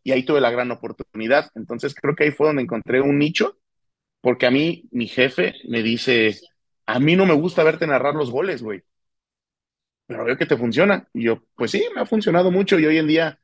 y 0.04 0.12
ahí 0.12 0.24
tuve 0.24 0.40
la 0.40 0.50
gran 0.50 0.70
oportunidad. 0.70 1.50
Entonces 1.54 1.94
creo 1.94 2.14
que 2.16 2.24
ahí 2.24 2.30
fue 2.32 2.46
donde 2.48 2.62
encontré 2.62 3.00
un 3.00 3.18
nicho, 3.18 3.58
porque 4.22 4.46
a 4.46 4.50
mí 4.52 4.84
mi 4.92 5.08
jefe 5.08 5.54
me 5.68 5.82
dice, 5.82 6.38
a 6.86 7.00
mí 7.00 7.16
no 7.16 7.26
me 7.26 7.34
gusta 7.34 7.64
verte 7.64 7.86
narrar 7.86 8.14
los 8.14 8.30
goles, 8.30 8.62
güey 8.62 8.82
pero 10.06 10.24
veo 10.24 10.36
que 10.36 10.46
te 10.46 10.56
funciona. 10.56 11.08
Y 11.12 11.24
yo, 11.24 11.42
pues 11.54 11.70
sí, 11.70 11.84
me 11.94 12.00
ha 12.00 12.06
funcionado 12.06 12.50
mucho 12.50 12.78
y 12.78 12.86
hoy 12.86 12.98
en 12.98 13.06
día 13.06 13.40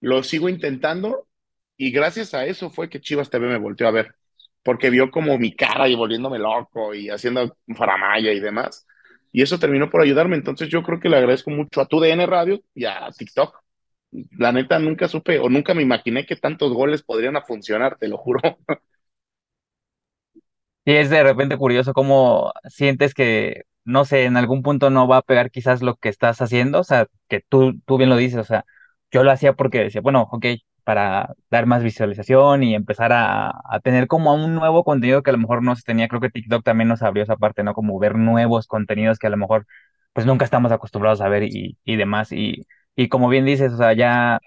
lo 0.00 0.22
sigo 0.22 0.48
intentando 0.48 1.28
y 1.76 1.92
gracias 1.92 2.34
a 2.34 2.46
eso 2.46 2.70
fue 2.70 2.88
que 2.90 3.00
Chivas 3.00 3.30
TV 3.30 3.48
me 3.48 3.58
volteó 3.58 3.88
a 3.88 3.92
ver, 3.92 4.16
porque 4.62 4.90
vio 4.90 5.10
como 5.10 5.38
mi 5.38 5.54
cara 5.56 5.88
y 5.88 5.94
volviéndome 5.96 6.38
loco 6.38 6.94
y 6.94 7.10
haciendo 7.10 7.56
faramaya 7.76 8.32
y 8.32 8.40
demás. 8.40 8.86
Y 9.32 9.42
eso 9.42 9.58
terminó 9.58 9.90
por 9.90 10.02
ayudarme. 10.02 10.36
Entonces 10.36 10.68
yo 10.68 10.82
creo 10.82 11.00
que 11.00 11.08
le 11.08 11.16
agradezco 11.16 11.50
mucho 11.50 11.80
a 11.80 11.86
tu 11.86 12.00
DN 12.00 12.26
Radio 12.26 12.60
y 12.74 12.84
a 12.84 13.08
TikTok. 13.16 13.56
La 14.38 14.52
neta 14.52 14.78
nunca 14.78 15.08
supe 15.08 15.38
o 15.38 15.48
nunca 15.50 15.74
me 15.74 15.82
imaginé 15.82 16.26
que 16.26 16.36
tantos 16.36 16.72
goles 16.74 17.02
podrían 17.02 17.36
funcionar, 17.46 17.96
te 17.98 18.08
lo 18.08 18.18
juro. 18.18 18.40
Y 20.84 20.94
es 20.96 21.10
de 21.10 21.22
repente 21.22 21.56
curioso 21.56 21.92
cómo 21.92 22.52
sientes 22.68 23.14
que 23.14 23.62
no 23.84 24.04
sé, 24.04 24.24
en 24.24 24.36
algún 24.36 24.62
punto 24.62 24.90
no 24.90 25.08
va 25.08 25.18
a 25.18 25.22
pegar 25.22 25.50
quizás 25.50 25.82
lo 25.82 25.96
que 25.96 26.08
estás 26.08 26.40
haciendo, 26.40 26.80
o 26.80 26.84
sea, 26.84 27.06
que 27.28 27.40
tú, 27.48 27.80
tú 27.84 27.98
bien 27.98 28.10
lo 28.10 28.16
dices, 28.16 28.38
o 28.38 28.44
sea, 28.44 28.64
yo 29.10 29.24
lo 29.24 29.32
hacía 29.32 29.54
porque 29.54 29.78
decía, 29.80 30.00
bueno, 30.00 30.28
ok, 30.30 30.46
para 30.84 31.34
dar 31.50 31.66
más 31.66 31.82
visualización 31.82 32.62
y 32.62 32.74
empezar 32.74 33.12
a, 33.12 33.50
a 33.50 33.80
tener 33.80 34.06
como 34.08 34.34
un 34.34 34.54
nuevo 34.54 34.84
contenido 34.84 35.22
que 35.22 35.30
a 35.30 35.32
lo 35.32 35.38
mejor 35.38 35.62
no 35.62 35.76
se 35.76 35.82
tenía, 35.82 36.08
creo 36.08 36.20
que 36.20 36.30
TikTok 36.30 36.64
también 36.64 36.88
nos 36.88 37.02
abrió 37.02 37.22
esa 37.24 37.36
parte, 37.36 37.62
¿no? 37.62 37.74
Como 37.74 37.98
ver 37.98 38.16
nuevos 38.16 38.66
contenidos 38.66 39.18
que 39.18 39.26
a 39.28 39.30
lo 39.30 39.36
mejor 39.36 39.66
pues 40.12 40.26
nunca 40.26 40.44
estamos 40.44 40.72
acostumbrados 40.72 41.20
a 41.20 41.28
ver 41.28 41.44
y, 41.44 41.78
y 41.84 41.96
demás, 41.96 42.32
y, 42.32 42.66
y 42.96 43.08
como 43.08 43.28
bien 43.28 43.44
dices, 43.46 43.72
o 43.72 43.76
sea, 43.78 43.92
ya 43.94 44.40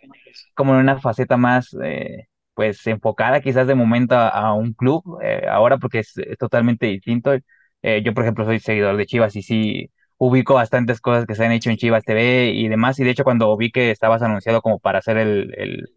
como 0.53 0.73
en 0.73 0.79
una 0.81 0.99
faceta 0.99 1.37
más... 1.37 1.75
Eh, 1.83 2.27
pues 2.53 2.87
enfocada 2.87 3.41
quizás 3.41 3.67
de 3.67 3.75
momento 3.75 4.15
a, 4.15 4.29
a 4.29 4.53
un 4.53 4.71
club, 4.73 5.19
eh, 5.21 5.45
ahora 5.49 5.77
porque 5.77 5.99
es, 5.99 6.13
totalmente 6.39 6.85
distinto. 6.85 7.33
Eh, 7.81 8.01
yo, 8.03 8.13
por 8.13 8.23
ejemplo, 8.23 8.45
soy 8.45 8.59
seguidor 8.59 8.95
de 8.97 9.05
Chivas 9.05 9.35
y 9.35 9.41
sí, 9.41 9.91
ubico 10.17 10.53
bastantes 10.53 11.01
cosas 11.01 11.25
que 11.25 11.35
se 11.35 11.43
han 11.45 11.51
hecho 11.51 11.69
en 11.69 11.75
Chivas 11.77 12.03
TV 12.05 12.51
y 12.53 12.67
demás. 12.69 12.97
Y 12.99 13.03
de 13.03 13.09
hecho, 13.11 13.25
cuando 13.25 13.55
vi 13.57 13.71
que 13.71 13.91
estabas 13.91 14.21
anunciado 14.21 14.61
como 14.61 14.79
para 14.79 14.99
el, 15.05 15.53
el, 15.57 15.89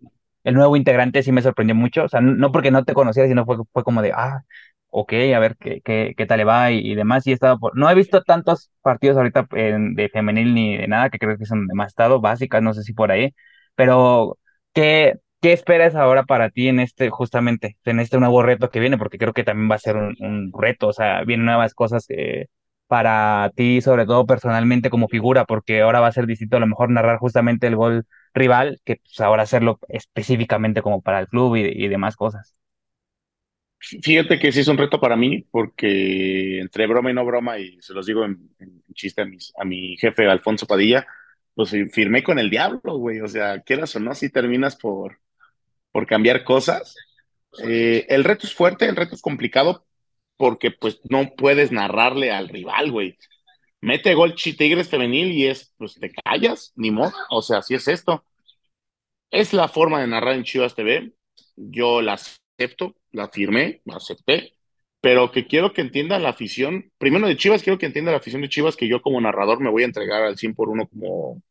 el 0.49 0.55
nuevo 0.55 0.77
integrante, 0.77 1.23
sí 1.23 1.33
me 1.33 1.43
sorprendió 1.43 1.75
mucho. 1.75 2.05
O 2.05 2.09
sea, 2.09 2.21
no 2.21 2.53
porque 2.53 2.71
no 2.71 2.85
te 2.85 2.95
conocía, 2.95 3.27
sino 3.27 3.45
fue, 3.47 3.57
fue 3.73 3.85
como 3.85 4.03
de, 4.03 4.13
ah, 4.15 4.43
ok, 4.91 5.13
a 5.35 5.39
ver 5.39 5.57
qué, 5.59 5.81
qué, 5.85 6.15
qué 6.17 6.27
tal 6.27 6.39
le 6.39 6.45
va 6.45 6.71
y, 6.73 6.79
y 6.79 6.95
demás. 6.95 7.27
Y 7.27 7.31
he 7.31 7.35
estado 7.35 7.59
por... 7.59 7.77
No 7.77 7.91
he 7.91 7.95
visto 7.95 8.23
tantos 8.23 8.71
partidos 8.83 9.17
ahorita 9.17 9.47
en- 9.53 9.95
de 9.95 10.09
femenil 10.09 10.55
ni 10.55 10.77
de 10.77 10.89
nada, 10.89 11.11
que 11.11 11.19
creo 11.19 11.37
que 11.39 11.47
son 11.47 11.67
demasiado 11.67 12.21
básicas, 12.21 12.63
no 12.63 12.75
sé 12.75 12.83
si 12.83 12.93
por 12.93 13.11
ahí. 13.13 13.35
Pero, 13.75 14.39
¿qué, 14.73 15.15
qué 15.41 15.53
esperas 15.53 15.95
ahora 15.95 16.25
para 16.25 16.51
ti 16.51 16.69
en 16.69 16.81
este, 16.81 17.11
justamente, 17.11 17.77
en 17.85 18.01
este 18.01 18.19
nuevo 18.19 18.43
reto 18.43 18.71
que 18.71 18.81
viene? 18.81 18.99
Porque 18.99 19.19
creo 19.19 19.33
que 19.33 19.45
también 19.45 19.71
va 19.71 19.77
a 19.77 19.79
ser 19.79 19.97
un, 19.97 20.15
un 20.21 20.53
reto, 20.59 20.89
o 20.89 20.93
sea, 20.93 21.23
vienen 21.25 21.47
nuevas 21.47 21.75
cosas 21.75 22.07
eh, 22.09 22.47
para 22.87 23.51
ti, 23.55 23.81
sobre 23.81 24.07
todo 24.07 24.27
personalmente 24.27 24.91
como 24.91 25.09
figura, 25.09 25.45
porque 25.45 25.83
ahora 25.83 26.01
va 26.01 26.09
a 26.09 26.13
ser 26.13 26.27
distinto 26.27 26.57
a 26.57 26.61
lo 26.61 26.67
mejor 26.67 26.91
narrar 26.91 27.19
justamente 27.19 27.67
el 27.67 27.77
gol 27.77 28.07
rival, 28.38 28.81
que 28.85 28.96
pues, 28.96 29.20
ahora 29.20 29.42
hacerlo 29.44 29.79
específicamente 29.88 30.83
como 30.83 31.03
para 31.03 31.20
el 31.20 31.29
club 31.29 31.57
y, 31.57 31.88
demás 31.88 32.16
cosas. 32.16 32.55
Fíjate 33.81 34.38
que 34.40 34.51
sí 34.51 34.61
es 34.61 34.68
un 34.68 34.77
reto 34.77 35.01
para 35.01 35.16
mí, 35.16 35.42
porque 35.51 36.59
entre 36.61 36.87
broma 36.88 37.11
y 37.11 37.14
no 37.14 37.24
broma, 37.24 37.59
y 37.59 37.81
se 37.81 37.94
los 37.94 38.07
digo 38.07 38.24
en, 38.24 38.51
chiste 38.94 39.22
a, 39.22 39.24
mis, 39.24 39.53
a 39.59 39.64
mi 39.64 39.96
jefe 39.96 40.27
Alfonso 40.29 40.66
Padilla, 40.66 41.07
pues 41.55 41.70
fi- 41.70 41.88
firmé 41.88 42.22
con 42.24 42.38
el 42.40 42.51
diablo, 42.51 42.98
güey. 42.98 43.20
O 43.20 43.29
sea, 43.29 43.61
quieras 43.62 43.94
o 43.96 44.01
no, 44.01 44.14
si 44.14 44.31
terminas 44.31 44.77
por, 44.77 45.20
por 45.92 46.07
cambiar 46.07 46.44
cosas. 46.44 46.96
Eh, 47.64 48.07
el 48.09 48.24
reto 48.24 48.46
es 48.46 48.55
fuerte, 48.55 48.87
el 48.87 48.96
reto 48.96 49.14
es 49.14 49.22
complicado, 49.22 49.87
porque 50.37 50.70
pues 50.72 51.01
no 51.11 51.31
puedes 51.37 51.72
narrarle 51.72 52.33
al 52.33 52.48
rival, 52.48 52.92
güey. 52.92 53.18
Mete 53.81 54.14
gol 54.14 54.35
Tigres 54.35 54.88
femenil 54.88 55.33
y 55.33 55.46
es, 55.46 55.74
pues 55.79 55.94
te 55.94 56.12
callas, 56.12 56.72
ni 56.77 56.90
modo. 56.90 57.12
O 57.31 57.42
sea, 57.42 57.59
así 57.59 57.74
es 57.74 57.88
esto. 57.88 58.24
Es 59.31 59.53
la 59.53 59.69
forma 59.69 60.01
de 60.01 60.07
narrar 60.07 60.35
en 60.35 60.45
Chivas 60.45 60.75
TV. 60.75 61.12
Yo 61.57 62.01
la 62.03 62.14
acepto, 62.14 62.97
la 63.12 63.29
firmé, 63.29 63.83
la 63.85 63.97
acepté, 63.97 64.55
pero 65.01 65.31
que 65.31 65.47
quiero 65.47 65.73
que 65.73 65.83
entienda 65.83 66.19
la 66.19 66.31
afición. 66.31 66.91
Primero 66.99 67.27
de 67.29 67.37
Chivas, 67.37 67.62
quiero 67.62 67.79
que 67.79 67.87
entienda 67.87 68.11
la 68.11 68.19
afición 68.19 68.43
de 68.43 68.49
Chivas 68.49 68.77
que 68.77 68.88
yo 68.88 69.03
como 69.03 69.21
narrador 69.21 69.61
me 69.61 69.71
voy 69.71 69.83
a 69.83 69.87
entregar 69.87 70.23
al 70.23 70.38
100 70.38 70.55
por 70.55 70.69
uno 70.71 70.88
como, 70.88 71.43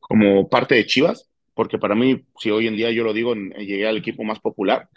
como 0.00 0.48
parte 0.48 0.74
de 0.74 0.86
Chivas, 0.86 1.30
porque 1.54 1.78
para 1.78 1.94
mí, 1.94 2.24
si 2.38 2.50
hoy 2.50 2.66
en 2.66 2.76
día 2.76 2.90
yo 2.90 3.04
lo 3.04 3.12
digo, 3.12 3.34
llegué 3.34 3.86
al 3.86 3.96
equipo 3.98 4.24
más 4.24 4.40
popular, 4.40 4.88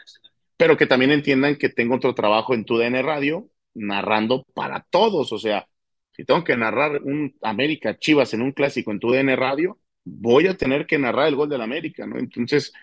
pero 0.58 0.76
que 0.78 0.88
también 0.88 1.12
entiendan 1.12 1.56
que 1.58 1.70
tengo 1.70 1.96
otro 1.96 2.16
trabajo 2.16 2.54
en 2.54 2.66
TUDN 2.66 3.04
Radio, 3.04 3.50
narrando 3.76 4.44
para 4.56 4.86
todos. 4.90 5.32
O 5.34 5.38
sea, 5.38 5.68
si 6.14 6.26
tengo 6.26 6.44
que 6.44 6.58
narrar 6.58 7.02
un 7.04 7.36
América 7.42 7.98
Chivas 8.00 8.34
en 8.34 8.42
un 8.42 8.54
clásico 8.54 8.92
en 8.92 9.00
TUDN 9.00 9.36
Radio, 9.38 9.80
voy 10.08 10.48
a 10.48 10.58
tener 10.58 10.86
que 10.88 10.98
narrar 10.98 11.28
el 11.28 11.36
gol 11.36 11.50
del 11.50 11.62
América, 11.62 12.06
¿no? 12.08 12.18
Entonces, 12.18 12.74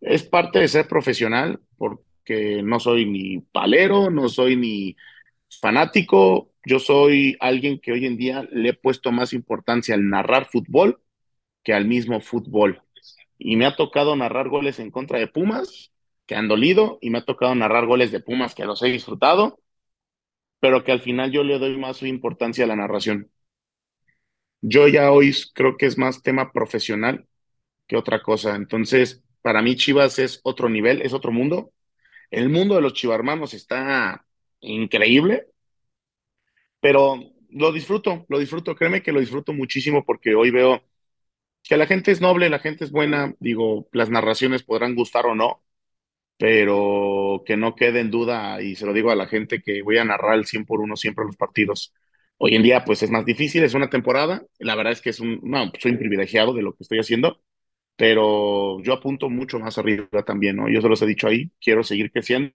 es 0.00 0.22
parte 0.24 0.60
de 0.60 0.68
ser 0.68 0.88
profesional, 0.88 1.60
porque 1.76 2.62
no 2.62 2.80
soy 2.80 3.06
ni 3.06 3.40
palero, 3.40 4.10
no 4.10 4.28
soy 4.28 4.56
ni 4.56 4.96
fanático, 5.60 6.52
yo 6.64 6.78
soy 6.78 7.36
alguien 7.40 7.78
que 7.80 7.92
hoy 7.92 8.06
en 8.06 8.16
día 8.16 8.48
le 8.50 8.70
he 8.70 8.74
puesto 8.74 9.12
más 9.12 9.32
importancia 9.32 9.94
al 9.94 10.08
narrar 10.08 10.46
fútbol 10.46 11.00
que 11.62 11.74
al 11.74 11.86
mismo 11.86 12.20
fútbol. 12.20 12.82
Y 13.38 13.56
me 13.56 13.66
ha 13.66 13.76
tocado 13.76 14.16
narrar 14.16 14.48
goles 14.48 14.78
en 14.78 14.90
contra 14.90 15.18
de 15.18 15.26
Pumas, 15.26 15.92
que 16.26 16.34
han 16.36 16.48
dolido, 16.48 16.98
y 17.00 17.10
me 17.10 17.18
ha 17.18 17.24
tocado 17.24 17.54
narrar 17.54 17.86
goles 17.86 18.12
de 18.12 18.20
Pumas 18.20 18.54
que 18.54 18.64
los 18.64 18.82
he 18.82 18.88
disfrutado, 18.88 19.60
pero 20.60 20.84
que 20.84 20.92
al 20.92 21.00
final 21.00 21.30
yo 21.30 21.44
le 21.44 21.58
doy 21.58 21.76
más 21.78 22.02
importancia 22.02 22.64
a 22.64 22.68
la 22.68 22.76
narración. 22.76 23.30
Yo 24.66 24.88
ya 24.88 25.12
hoy 25.12 25.34
creo 25.54 25.76
que 25.76 25.86
es 25.86 25.98
más 25.98 26.22
tema 26.22 26.50
profesional 26.52 27.26
que 27.88 27.96
otra 27.96 28.22
cosa. 28.22 28.56
Entonces, 28.56 29.22
para 29.42 29.62
mí 29.62 29.76
Chivas 29.76 30.18
es 30.18 30.40
otro 30.44 30.68
nivel, 30.70 31.02
es 31.02 31.12
otro 31.14 31.32
mundo. 31.32 31.72
El 32.30 32.50
mundo 32.50 32.76
de 32.76 32.82
los 32.82 32.94
chivarmanos 32.94 33.54
está 33.54 34.26
increíble, 34.60 35.48
pero 36.80 37.16
lo 37.50 37.72
disfruto, 37.72 38.26
lo 38.28 38.38
disfruto, 38.38 38.74
créeme 38.74 39.02
que 39.02 39.12
lo 39.12 39.20
disfruto 39.20 39.52
muchísimo 39.52 40.04
porque 40.04 40.34
hoy 40.34 40.50
veo 40.50 40.82
que 41.64 41.76
la 41.76 41.86
gente 41.86 42.12
es 42.12 42.20
noble, 42.20 42.50
la 42.50 42.60
gente 42.60 42.84
es 42.84 42.92
buena, 42.92 43.34
digo, 43.40 43.88
las 43.92 44.10
narraciones 44.10 44.64
podrán 44.64 44.94
gustar 44.96 45.26
o 45.26 45.34
no, 45.34 45.62
pero 46.38 47.42
que 47.46 47.56
no 47.56 47.74
quede 47.76 48.00
en 48.00 48.10
duda, 48.10 48.62
y 48.62 48.76
se 48.76 48.86
lo 48.86 48.92
digo 48.94 49.10
a 49.10 49.16
la 49.16 49.28
gente 49.28 49.62
que 49.62 49.82
voy 49.82 49.98
a 49.98 50.04
narrar 50.04 50.34
el 50.38 50.46
100 50.46 50.66
por 50.66 50.80
uno 50.80 50.96
siempre 50.96 51.24
los 51.26 51.36
partidos. 51.36 51.94
Hoy 52.38 52.54
en 52.56 52.62
día, 52.62 52.84
pues 52.84 53.02
es 53.02 53.10
más 53.10 53.24
difícil, 53.24 53.62
es 53.64 53.74
una 53.74 53.90
temporada, 53.90 54.44
la 54.58 54.74
verdad 54.74 54.92
es 54.92 55.00
que 55.00 55.10
es 55.10 55.20
un, 55.20 55.40
no, 55.42 55.70
soy 55.80 55.96
privilegiado 55.96 56.52
de 56.52 56.62
lo 56.62 56.72
que 56.74 56.82
estoy 56.82 56.98
haciendo, 56.98 57.40
pero 57.96 58.80
yo 58.82 58.94
apunto 58.94 59.30
mucho 59.30 59.58
más 59.60 59.78
arriba 59.78 60.08
también, 60.26 60.56
¿no? 60.56 60.68
Yo 60.68 60.80
se 60.82 60.88
los 60.88 61.02
he 61.02 61.06
dicho 61.06 61.28
ahí, 61.28 61.50
quiero 61.60 61.84
seguir 61.84 62.10
creciendo 62.12 62.52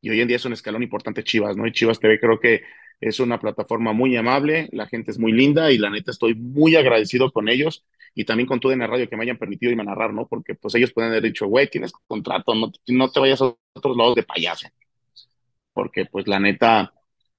y 0.00 0.10
hoy 0.10 0.20
en 0.20 0.28
día 0.28 0.36
es 0.36 0.44
un 0.44 0.52
escalón 0.52 0.82
importante 0.82 1.22
Chivas, 1.24 1.56
¿no? 1.56 1.66
Y 1.66 1.72
Chivas 1.72 2.00
TV 2.00 2.18
creo 2.18 2.40
que 2.40 2.62
es 3.00 3.20
una 3.20 3.38
plataforma 3.40 3.92
muy 3.92 4.16
amable, 4.16 4.68
la 4.72 4.86
gente 4.86 5.10
es 5.10 5.18
muy 5.18 5.32
linda 5.32 5.70
y 5.72 5.78
la 5.78 5.90
neta 5.90 6.10
estoy 6.10 6.34
muy 6.34 6.76
agradecido 6.76 7.32
con 7.32 7.48
ellos 7.48 7.84
y 8.14 8.24
también 8.24 8.46
con 8.46 8.60
todo 8.60 8.72
en 8.72 8.80
la 8.80 8.86
radio 8.86 9.08
que 9.08 9.16
me 9.16 9.22
hayan 9.24 9.38
permitido 9.38 9.70
irme 9.70 9.82
a 9.82 9.86
narrar, 9.86 10.12
¿no? 10.12 10.26
Porque 10.28 10.54
pues 10.54 10.74
ellos 10.74 10.92
pueden 10.92 11.10
haber 11.10 11.22
dicho, 11.24 11.46
güey, 11.46 11.68
tienes 11.68 11.92
contrato, 12.06 12.54
no, 12.54 12.72
no 12.88 13.10
te 13.10 13.20
vayas 13.20 13.42
a 13.42 13.54
otros 13.74 13.96
lados 13.96 14.14
de 14.16 14.22
payaso, 14.24 14.68
porque 15.72 16.06
pues 16.06 16.26
la 16.26 16.40
neta, 16.40 16.92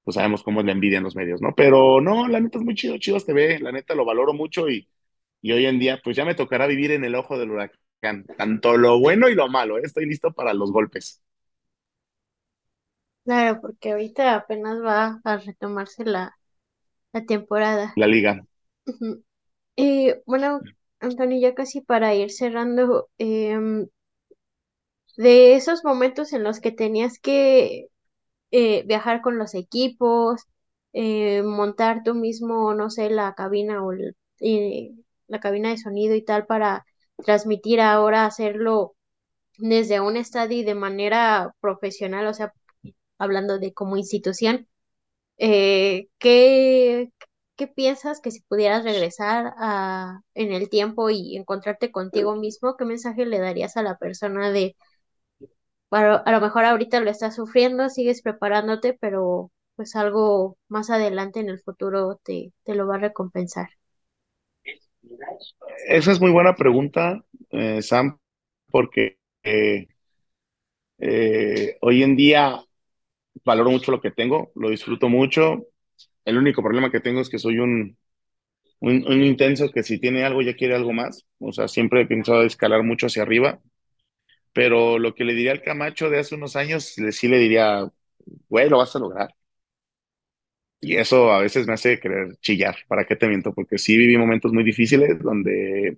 pues 0.03 0.15
sabemos 0.15 0.43
cómo 0.43 0.59
es 0.61 0.65
la 0.65 0.71
envidia 0.73 0.97
en 0.99 1.03
los 1.05 1.15
medios, 1.15 1.41
¿no? 1.41 1.53
Pero 1.55 2.01
no, 2.01 2.27
la 2.27 2.39
neta 2.39 2.57
es 2.59 2.63
muy 2.65 2.75
chido, 2.75 2.97
Chivas 2.97 3.25
TV, 3.25 3.59
la 3.59 3.71
neta 3.71 3.95
lo 3.95 4.05
valoro 4.05 4.33
mucho 4.33 4.69
y, 4.69 4.89
y 5.41 5.51
hoy 5.53 5.65
en 5.65 5.79
día 5.79 6.01
pues 6.03 6.15
ya 6.17 6.25
me 6.25 6.35
tocará 6.35 6.67
vivir 6.67 6.91
en 6.91 7.03
el 7.05 7.15
ojo 7.15 7.37
del 7.39 7.51
huracán, 7.51 8.25
tanto 8.37 8.77
lo 8.77 8.99
bueno 8.99 9.29
y 9.29 9.35
lo 9.35 9.47
malo, 9.49 9.77
¿eh? 9.77 9.81
Estoy 9.85 10.05
listo 10.07 10.33
para 10.33 10.53
los 10.53 10.71
golpes. 10.71 11.21
Claro, 13.25 13.61
porque 13.61 13.91
ahorita 13.91 14.35
apenas 14.35 14.81
va 14.83 15.19
a 15.23 15.37
retomarse 15.37 16.03
la, 16.05 16.37
la 17.13 17.25
temporada. 17.25 17.95
La 17.95 18.07
liga. 18.07 18.45
Ujú. 18.87 19.23
Y 19.77 20.13
bueno, 20.25 20.61
Antonio, 21.01 21.39
ya 21.41 21.55
casi 21.55 21.81
para 21.81 22.15
ir 22.15 22.31
cerrando, 22.31 23.09
em, 23.19 23.87
de 25.17 25.55
esos 25.55 25.83
momentos 25.83 26.33
en 26.33 26.43
los 26.43 26.59
que 26.59 26.71
tenías 26.71 27.19
que 27.19 27.87
eh, 28.53 28.83
viajar 28.87 29.21
con 29.23 29.39
los 29.39 29.55
equipos, 29.55 30.43
eh, 30.93 31.43
montar 31.43 32.03
tú 32.05 32.15
mismo, 32.15 32.75
no 32.75 32.91
sé, 32.91 33.11
la 33.11 33.35
cabina 33.35 33.83
o 33.83 33.93
el- 33.93 34.17
eh, 34.41 34.91
la 35.27 35.41
cabina 35.41 35.71
de 35.71 35.79
sonido 35.79 36.15
y 36.15 36.23
tal 36.25 36.47
para 36.47 36.85
transmitir 37.25 37.81
ahora, 37.81 38.25
hacerlo 38.27 38.95
desde 39.59 40.01
un 40.01 40.17
estadio 40.17 40.59
y 40.59 40.63
de 40.65 40.75
manera 40.75 41.53
profesional, 41.61 42.27
o 42.27 42.33
sea, 42.35 42.53
hablando 43.19 43.59
de 43.59 43.73
como 43.73 43.97
institución, 43.97 44.67
¿qué, 46.19 47.09
qué 47.55 47.67
piensas 47.67 48.21
que 48.21 48.31
si 48.31 48.41
pudieras 48.41 48.83
regresar 48.83 49.53
a, 49.57 50.21
en 50.33 50.51
el 50.53 50.69
tiempo 50.69 51.09
y 51.09 51.37
encontrarte 51.37 51.91
contigo 51.91 52.35
mismo, 52.35 52.75
qué 52.77 52.85
mensaje 52.85 53.25
le 53.25 53.39
darías 53.39 53.77
a 53.77 53.83
la 53.83 53.97
persona 53.97 54.51
de 54.51 54.75
a 55.95 56.31
lo 56.31 56.41
mejor 56.41 56.65
ahorita 56.65 56.99
lo 57.01 57.09
estás 57.11 57.35
sufriendo, 57.35 57.89
sigues 57.89 58.21
preparándote, 58.21 58.93
pero 58.99 59.51
pues 59.75 59.95
algo 59.95 60.57
más 60.67 60.89
adelante 60.89 61.39
en 61.39 61.49
el 61.49 61.59
futuro 61.61 62.19
te, 62.23 62.53
te 62.63 62.75
lo 62.75 62.87
va 62.87 62.95
a 62.95 62.99
recompensar. 62.99 63.69
Esa 65.87 66.11
es 66.11 66.21
muy 66.21 66.31
buena 66.31 66.55
pregunta, 66.55 67.23
eh, 67.51 67.81
Sam, 67.81 68.17
porque 68.71 69.17
eh, 69.43 69.87
eh, 70.99 71.77
hoy 71.81 72.03
en 72.03 72.15
día 72.15 72.63
valoro 73.45 73.71
mucho 73.71 73.91
lo 73.91 74.01
que 74.01 74.11
tengo, 74.11 74.51
lo 74.55 74.71
disfruto 74.71 75.09
mucho. 75.09 75.67
El 76.25 76.37
único 76.37 76.63
problema 76.63 76.91
que 76.91 76.99
tengo 77.01 77.21
es 77.21 77.29
que 77.29 77.39
soy 77.39 77.59
un, 77.59 77.97
un, 78.81 79.05
un 79.07 79.23
intenso 79.23 79.71
que 79.71 79.83
si 79.83 79.99
tiene 79.99 80.25
algo 80.25 80.41
ya 80.41 80.55
quiere 80.55 80.75
algo 80.75 80.93
más. 80.93 81.25
O 81.39 81.51
sea, 81.53 81.69
siempre 81.69 82.01
he 82.03 82.07
pensado 82.07 82.43
escalar 82.43 82.83
mucho 82.83 83.07
hacia 83.07 83.23
arriba, 83.23 83.61
pero 84.53 84.99
lo 84.99 85.15
que 85.15 85.23
le 85.25 85.33
diría 85.33 85.51
al 85.53 85.61
Camacho 85.63 86.09
de 86.09 86.19
hace 86.19 86.35
unos 86.35 86.55
años, 86.55 86.97
le- 86.97 87.11
sí 87.11 87.27
le 87.27 87.39
diría, 87.39 87.87
güey, 88.49 88.69
lo 88.69 88.79
vas 88.79 88.95
a 88.95 88.99
lograr. 88.99 89.35
Y 90.81 90.97
eso 90.97 91.31
a 91.31 91.39
veces 91.39 91.65
me 91.67 91.73
hace 91.73 91.99
querer 91.99 92.35
chillar, 92.41 92.75
¿para 92.87 93.05
qué 93.05 93.15
te 93.15 93.27
miento? 93.27 93.53
Porque 93.53 93.77
sí 93.77 93.97
viví 93.97 94.17
momentos 94.17 94.51
muy 94.53 94.63
difíciles 94.63 95.17
donde 95.21 95.97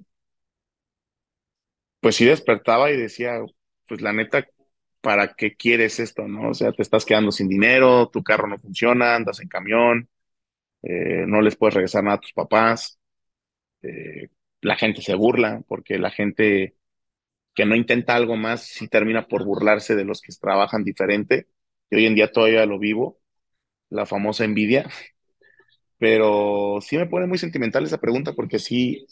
pues 1.99 2.15
sí 2.15 2.25
despertaba 2.25 2.91
y 2.91 2.97
decía, 2.97 3.39
pues 3.87 4.01
la 4.01 4.13
neta, 4.13 4.45
¿para 5.01 5.33
qué 5.35 5.55
quieres 5.55 5.99
esto, 5.99 6.27
no? 6.27 6.49
O 6.49 6.53
sea, 6.53 6.71
te 6.71 6.81
estás 6.81 7.05
quedando 7.05 7.31
sin 7.31 7.47
dinero, 7.49 8.09
tu 8.09 8.23
carro 8.23 8.47
no 8.47 8.59
funciona, 8.59 9.15
andas 9.15 9.39
en 9.41 9.47
camión, 9.49 10.09
eh, 10.83 11.25
no 11.27 11.41
les 11.41 11.55
puedes 11.57 11.75
regresar 11.75 12.03
nada 12.05 12.17
a 12.17 12.21
tus 12.21 12.33
papás, 12.33 12.99
eh, 13.83 14.29
la 14.61 14.77
gente 14.77 15.01
se 15.01 15.15
burla 15.15 15.63
porque 15.67 15.99
la 15.99 16.11
gente 16.11 16.75
que 17.55 17.65
no 17.65 17.75
intenta 17.75 18.15
algo 18.15 18.35
más 18.37 18.63
sí 18.63 18.87
termina 18.89 19.27
por 19.27 19.45
burlarse 19.45 19.95
de 19.95 20.05
los 20.05 20.21
que 20.21 20.33
trabajan 20.41 20.83
diferente. 20.83 21.47
Y 21.89 21.97
hoy 21.97 22.05
en 22.07 22.15
día 22.15 22.31
todavía 22.31 22.65
lo 22.65 22.79
vivo, 22.79 23.19
la 23.89 24.05
famosa 24.07 24.45
envidia. 24.45 24.89
pero 25.97 26.79
sí 26.81 26.97
me 26.97 27.07
pone 27.07 27.27
muy 27.27 27.37
sentimental 27.37 27.83
esa 27.85 27.99
pregunta 27.99 28.33
porque 28.33 28.59
sí, 28.59 29.05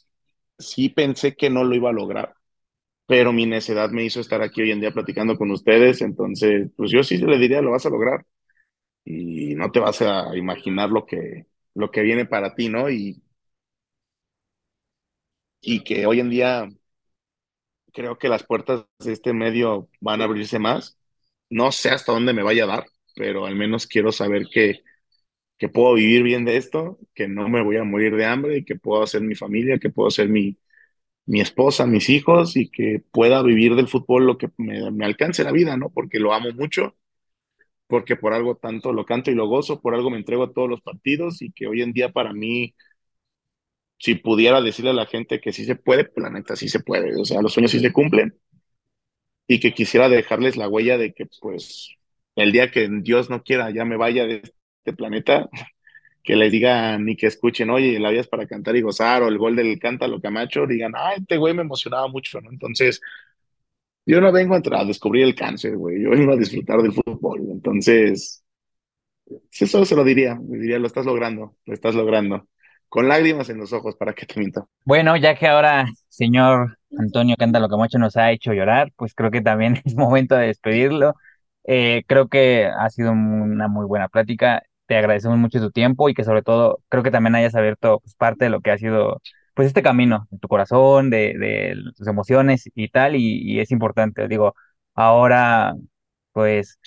sí 0.58 0.89
pensé 0.89 1.36
que 1.36 1.49
no 1.49 1.63
lo 1.63 1.75
iba 1.75 1.89
a 1.89 1.93
lograr, 1.93 2.34
pero 3.08 3.34
mi 3.34 3.45
necedad 3.47 3.91
me 3.91 4.06
hizo 4.06 4.21
estar 4.21 4.41
aquí 4.43 4.62
hoy 4.62 4.71
en 4.71 4.82
día 4.82 4.91
platicando 4.93 5.38
con 5.38 5.51
ustedes, 5.51 6.01
entonces, 6.01 6.69
pues 6.77 6.91
yo 6.91 7.03
sí 7.03 7.17
le 7.19 7.38
diría, 7.39 7.62
lo 7.63 7.71
vas 7.71 7.86
a 7.86 7.89
lograr 7.91 8.25
y 9.06 9.56
no 9.56 9.71
te 9.71 9.79
vas 9.82 10.01
a 10.03 10.36
imaginar 10.38 10.89
lo 10.91 11.06
que, 11.06 11.47
lo 11.75 11.91
que 11.91 12.01
viene 12.01 12.25
para 12.25 12.56
ti, 12.56 12.69
¿no? 12.69 12.89
Y, 12.89 13.21
y 15.62 15.84
que 15.84 16.06
hoy 16.06 16.19
en 16.19 16.29
día 16.29 16.69
creo 17.93 18.17
que 18.17 18.29
las 18.29 18.43
puertas 18.45 18.86
de 18.99 19.13
este 19.13 19.34
medio 19.34 19.89
van 20.01 20.21
a 20.21 20.25
abrirse 20.25 20.60
más. 20.60 20.97
No 21.49 21.71
sé 21.71 21.89
hasta 21.89 22.12
dónde 22.13 22.34
me 22.34 22.43
vaya 22.43 22.63
a 22.65 22.67
dar, 22.67 22.86
pero 23.15 23.45
al 23.45 23.56
menos 23.56 23.88
quiero 23.88 24.12
saber 24.12 24.47
que, 24.51 24.82
que 25.58 25.69
puedo 25.69 25.95
vivir 25.95 26.23
bien 26.23 26.45
de 26.45 26.58
esto, 26.58 26.99
que 27.15 27.27
no 27.27 27.49
me 27.49 27.63
voy 27.63 27.77
a 27.77 27.84
morir 27.84 28.15
de 28.15 28.25
hambre 28.25 28.58
y 28.60 28.65
que 28.65 28.75
puedo 28.77 29.03
hacer 29.03 29.21
mi 29.21 29.36
familia, 29.36 29.79
que 29.79 29.89
puedo 29.91 30.12
ser 30.12 30.29
mi, 30.29 30.58
mi 31.25 31.41
esposa, 31.41 31.86
mis 31.88 32.10
hijos 32.10 32.58
y 32.58 32.69
que 32.71 33.03
pueda 33.12 33.41
vivir 33.43 33.75
del 33.75 33.88
fútbol 33.89 34.25
lo 34.27 34.38
que 34.38 34.49
me, 34.58 34.91
me 34.91 35.06
alcance 35.06 35.43
la 35.45 35.51
vida, 35.53 35.77
¿no? 35.77 35.91
Porque 35.91 36.19
lo 36.19 36.34
amo 36.34 36.51
mucho, 36.53 36.95
porque 37.88 38.15
por 38.15 38.34
algo 38.34 38.56
tanto 38.58 38.93
lo 38.93 39.06
canto 39.06 39.32
y 39.32 39.36
lo 39.36 39.47
gozo, 39.47 39.82
por 39.82 39.93
algo 39.95 40.10
me 40.10 40.17
entrego 40.17 40.43
a 40.43 40.53
todos 40.53 40.69
los 40.69 40.82
partidos 40.82 41.41
y 41.41 41.51
que 41.51 41.67
hoy 41.67 41.82
en 41.82 41.93
día 41.93 42.12
para 42.12 42.34
mí 42.34 42.75
si 43.97 44.15
pudiera 44.15 44.62
decirle 44.62 44.91
a 44.91 44.93
la 44.93 45.06
gente 45.06 45.39
que 45.39 45.53
sí 45.53 45.65
se 45.65 45.75
puede, 45.75 46.06
pues 46.06 46.23
la 46.23 46.29
neta 46.29 46.56
sí 46.56 46.69
se 46.69 46.79
puede, 46.82 47.19
o 47.19 47.25
sea, 47.25 47.41
los 47.41 47.53
sueños 47.53 47.71
sí 47.71 47.79
se 47.79 47.93
cumplen. 47.93 48.38
Y 49.47 49.60
que 49.60 49.73
quisiera 49.73 50.10
dejarles 50.10 50.58
la 50.58 50.69
huella 50.69 50.97
de 50.97 51.13
que 51.13 51.25
pues 51.41 51.95
el 52.36 52.51
día 52.51 52.71
que 52.71 52.89
Dios 53.01 53.29
no 53.29 53.43
quiera 53.43 53.71
ya 53.71 53.86
me 53.86 53.97
vaya 53.97 54.25
de 54.25 54.41
este 54.86 54.93
planeta, 54.95 55.49
que 56.23 56.36
les 56.36 56.51
digan 56.51 57.08
y 57.10 57.15
que 57.17 57.27
escuchen, 57.27 57.69
oye, 57.69 57.99
la 57.99 58.10
vida 58.10 58.21
es 58.21 58.27
para 58.27 58.47
cantar 58.47 58.75
y 58.75 58.82
gozar, 58.82 59.23
o 59.23 59.27
el 59.27 59.38
gol 59.38 59.56
del 59.56 59.79
Cántalo 59.79 60.21
Camacho, 60.21 60.65
digan, 60.67 60.93
ay, 60.95 61.17
este 61.19 61.38
güey 61.38 61.53
me 61.53 61.63
emocionaba 61.63 62.08
mucho, 62.08 62.39
¿no? 62.41 62.49
Entonces, 62.51 63.01
yo 64.06 64.21
no 64.21 64.32
vengo 64.32 64.56
a 64.56 64.86
descubrir 64.86 65.23
el 65.23 65.36
cáncer, 65.36 65.77
güey, 65.77 66.01
yo 66.03 66.10
vengo 66.12 66.34
a 66.34 66.38
disfrutar 66.38 66.82
del 66.82 66.93
fútbol, 66.93 67.41
entonces, 67.51 68.43
eso 69.51 69.86
se 69.86 69.95
lo 69.95 70.03
diría, 70.03 70.36
me 70.36 70.58
diría, 70.58 70.79
lo 70.79 70.88
estás 70.88 71.06
logrando, 71.06 71.56
lo 71.65 71.73
estás 71.73 71.95
logrando 71.95 72.47
con 72.93 73.08
lágrimas 73.08 73.49
en 73.49 73.58
los 73.58 73.73
ojos, 73.73 73.95
para 73.95 74.13
que 74.13 74.27
te 74.27 74.39
miento. 74.39 74.69
Bueno, 74.86 75.15
ya 75.17 75.36
que 75.36 75.47
ahora 75.47 75.86
señor 76.10 76.77
Antonio 76.99 77.36
Cántalo 77.39 77.69
Camacho 77.69 77.97
nos 77.97 78.17
ha 78.17 78.32
hecho 78.32 78.53
llorar, 78.53 78.91
pues 78.97 79.15
creo 79.15 79.32
que 79.32 79.41
también 79.41 79.82
es 79.86 79.95
momento 79.95 80.36
de 80.36 80.47
despedirlo. 80.47 81.15
Eh, 81.63 82.03
creo 82.08 82.27
que 82.27 82.67
ha 82.67 82.89
sido 82.89 83.12
una 83.13 83.67
muy 83.67 83.86
buena 83.88 84.10
plática. 84.10 84.62
Te 84.86 84.97
agradecemos 84.97 85.38
mucho 85.39 85.60
tu 85.60 85.71
tiempo 85.71 86.10
y 86.10 86.13
que 86.13 86.23
sobre 86.25 86.43
todo 86.43 86.79
creo 86.89 87.01
que 87.03 87.12
también 87.12 87.36
hayas 87.36 87.56
abierto 87.56 87.99
pues, 88.01 88.13
parte 88.15 88.45
de 88.45 88.51
lo 88.51 88.62
que 88.62 88.71
ha 88.71 88.77
sido 88.77 89.21
pues 89.56 89.67
este 89.67 89.82
camino 89.84 90.27
de 90.29 90.39
tu 90.39 90.47
corazón, 90.47 91.10
de, 91.10 91.36
de 91.39 91.75
tus 91.95 92.08
emociones 92.08 92.69
y 92.75 92.89
tal, 92.89 93.15
y, 93.15 93.41
y 93.43 93.60
es 93.62 93.71
importante. 93.71 94.27
Digo, 94.27 94.53
ahora 94.95 95.73
pues 96.34 96.79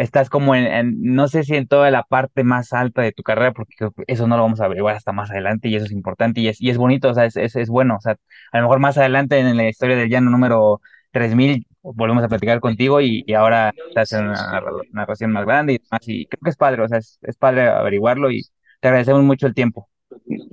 estás 0.00 0.30
como 0.30 0.54
en, 0.54 1.02
no 1.02 1.28
sé 1.28 1.44
si 1.44 1.54
en 1.56 1.66
toda 1.68 1.90
la 1.90 2.02
parte 2.04 2.44
más 2.44 2.72
alta 2.72 3.02
de 3.02 3.12
tu 3.12 3.22
carrera, 3.22 3.52
porque 3.52 3.74
eso 4.06 4.26
no 4.26 4.36
lo 4.36 4.42
vamos 4.42 4.60
a 4.60 4.64
averiguar 4.66 4.96
hasta 4.96 5.12
más 5.12 5.30
adelante 5.30 5.68
y 5.68 5.76
eso 5.76 5.86
es 5.86 5.92
importante 5.92 6.40
y 6.40 6.48
es, 6.48 6.60
y 6.60 6.70
es 6.70 6.78
bonito, 6.78 7.10
o 7.10 7.14
sea, 7.14 7.26
es, 7.26 7.36
es, 7.36 7.68
bueno, 7.68 7.96
o 7.96 8.00
sea, 8.00 8.16
a 8.52 8.58
lo 8.58 8.64
mejor 8.64 8.80
más 8.80 8.98
adelante 8.98 9.38
en 9.38 9.56
la 9.56 9.68
historia 9.68 9.96
del 9.96 10.08
llano 10.08 10.30
número 10.30 10.80
3000 11.12 11.66
volvemos 11.82 12.22
a 12.24 12.28
platicar 12.28 12.60
contigo 12.60 13.00
y, 13.00 13.24
y 13.26 13.34
ahora 13.34 13.72
estás 13.88 14.12
en 14.12 14.28
una 14.28 14.60
narración 14.92 15.32
más 15.32 15.44
grande 15.44 15.74
y 15.74 15.78
demás, 15.78 16.00
y 16.08 16.26
creo 16.26 16.40
que 16.44 16.50
es 16.50 16.56
padre, 16.56 16.82
o 16.82 16.88
sea, 16.88 16.98
es, 16.98 17.18
es 17.22 17.36
padre 17.36 17.68
averiguarlo 17.68 18.30
y 18.30 18.42
te 18.80 18.88
agradecemos 18.88 19.22
mucho 19.22 19.46
el 19.46 19.54
tiempo. 19.54 19.88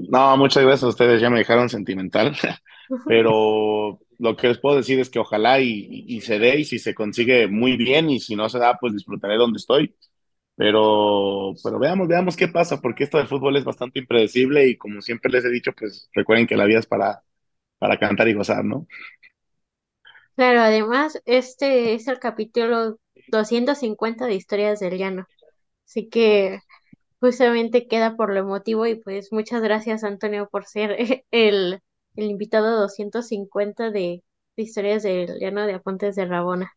No, 0.10 0.38
muchas 0.38 0.64
gracias 0.64 0.84
a 0.84 0.88
ustedes, 0.88 1.22
ya 1.22 1.30
me 1.30 1.38
dejaron 1.40 1.70
sentimental, 1.70 2.36
pero 3.08 4.00
lo 4.18 4.36
que 4.36 4.48
les 4.48 4.58
puedo 4.58 4.78
decir 4.78 5.00
es 5.00 5.10
que 5.10 5.20
ojalá 5.20 5.60
y, 5.60 6.20
se 6.22 6.40
dé 6.40 6.60
y 6.60 6.66
si 6.66 6.80
se 6.80 6.96
consigue 6.96 7.48
muy 7.48 7.78
bien 7.78 8.10
y 8.10 8.20
si 8.20 8.36
no 8.36 8.50
se 8.50 8.58
da, 8.58 8.78
pues 8.80 8.94
disfrutaré 8.94 9.36
donde 9.36 9.58
estoy. 9.58 9.96
Pero, 10.56 11.54
pero 11.64 11.78
veamos, 11.78 12.08
veamos 12.08 12.36
qué 12.36 12.48
pasa, 12.48 12.82
porque 12.82 13.04
esto 13.04 13.20
del 13.20 13.28
fútbol 13.28 13.58
es 13.58 13.64
bastante 13.64 14.00
impredecible 14.00 14.68
y 14.68 14.78
como 14.78 15.02
siempre 15.02 15.32
les 15.32 15.46
he 15.46 15.50
dicho, 15.52 15.72
pues 15.74 16.10
recuerden 16.14 16.48
que 16.48 16.58
la 16.58 16.66
vida 16.66 16.80
es 16.80 16.88
para, 16.88 17.22
para 17.78 18.00
cantar 18.00 18.28
y 18.28 18.34
gozar, 18.34 18.66
¿no? 18.66 18.88
Claro, 20.36 20.62
además, 20.62 21.22
este 21.26 21.94
es 21.94 22.08
el 22.08 22.18
capítulo 22.18 22.98
250 23.28 24.26
de 24.26 24.34
Historias 24.34 24.80
del 24.80 24.98
Llano. 24.98 25.28
Así 25.86 26.10
que 26.10 26.60
justamente 27.20 27.88
queda 27.88 28.16
por 28.16 28.34
lo 28.34 28.40
emotivo 28.40 28.86
y 28.88 28.96
pues 28.96 29.32
muchas 29.32 29.62
gracias 29.62 30.04
Antonio 30.04 30.50
por 30.50 30.66
ser 30.66 30.98
el 31.32 31.82
el 32.16 32.26
invitado 32.32 32.80
250 32.82 33.92
de, 33.92 34.24
de 34.58 34.64
historias 34.64 35.04
del 35.04 35.40
llano 35.40 35.66
de 35.68 35.76
Apuntes 35.76 36.16
de 36.16 36.26
Rabona. 36.26 36.74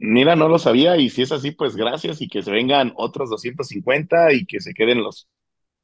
Mira, 0.00 0.36
no 0.36 0.48
lo 0.48 0.58
sabía 0.58 0.96
y 0.96 1.10
si 1.10 1.22
es 1.22 1.32
así, 1.32 1.50
pues 1.50 1.74
gracias 1.76 2.20
y 2.22 2.28
que 2.28 2.42
se 2.42 2.52
vengan 2.52 2.92
otros 2.96 3.30
250 3.30 4.32
y 4.32 4.46
que 4.46 4.60
se 4.60 4.72
queden 4.72 5.02
los 5.02 5.28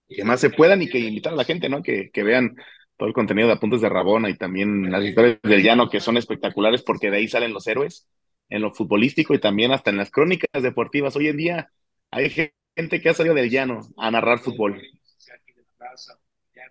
que 0.08 0.24
más 0.24 0.40
se 0.40 0.50
puedan 0.50 0.82
y 0.82 0.88
que 0.88 0.98
invitar 1.00 1.32
a 1.34 1.36
la 1.36 1.44
gente, 1.44 1.68
¿no? 1.70 1.82
Que, 1.82 2.10
que 2.12 2.22
vean 2.24 2.56
todo 2.98 3.08
el 3.08 3.14
contenido 3.14 3.48
de 3.48 3.54
Apuntes 3.54 3.80
de 3.82 3.88
Rabona 3.90 4.30
y 4.30 4.36
también 4.38 4.90
las 4.92 5.04
historias 5.04 5.38
del 5.42 5.62
llano 5.62 5.90
que 5.90 6.00
son 6.00 6.16
espectaculares 6.18 6.82
porque 6.82 7.10
de 7.10 7.18
ahí 7.18 7.28
salen 7.28 7.52
los 7.54 7.66
héroes 7.68 8.08
en 8.50 8.62
lo 8.62 8.72
futbolístico 8.72 9.34
y 9.34 9.40
también 9.40 9.72
hasta 9.72 9.90
en 9.90 9.98
las 9.98 10.10
crónicas 10.10 10.62
deportivas. 10.62 11.16
Hoy 11.16 11.28
en 11.28 11.38
día 11.38 11.70
hay 12.12 12.30
gente 12.30 12.54
que 12.74 13.08
ha 13.08 13.14
salido 13.14 13.34
del 13.34 13.50
llano 13.50 13.80
a 13.96 14.10
narrar 14.10 14.38
fútbol. 14.38 14.82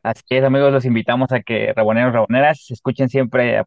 Así 0.03 0.23
es, 0.29 0.43
amigos, 0.43 0.73
los 0.73 0.85
invitamos 0.85 1.31
a 1.31 1.41
que 1.41 1.71
raboneros, 1.73 2.13
raboneras, 2.13 2.69
escuchen 2.69 3.07
siempre 3.07 3.63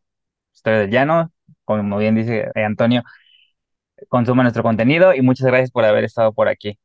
Historia 0.53 0.81
del 0.81 0.91
Llano, 0.91 1.33
como 1.65 1.97
bien 1.99 2.15
dice 2.15 2.51
eh, 2.55 2.65
Antonio, 2.65 3.03
consuman 4.09 4.45
nuestro 4.45 4.63
contenido 4.63 5.15
y 5.15 5.23
muchas 5.23 5.47
gracias 5.47 5.71
por 5.71 5.85
haber 5.85 6.05
estado 6.05 6.33
por 6.33 6.49
aquí. 6.49 6.79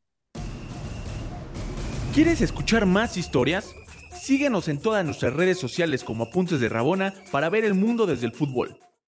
¿Quieres 2.13 2.41
escuchar 2.41 2.85
más 2.85 3.17
historias? 3.17 3.73
Síguenos 4.11 4.67
en 4.67 4.81
todas 4.81 5.03
nuestras 5.03 5.33
redes 5.33 5.57
sociales 5.59 6.03
como 6.03 6.25
Apuntes 6.25 6.59
de 6.59 6.69
Rabona 6.69 7.13
para 7.31 7.49
ver 7.49 7.65
el 7.65 7.73
mundo 7.73 8.05
desde 8.05 8.27
el 8.27 8.33
fútbol. 8.33 8.77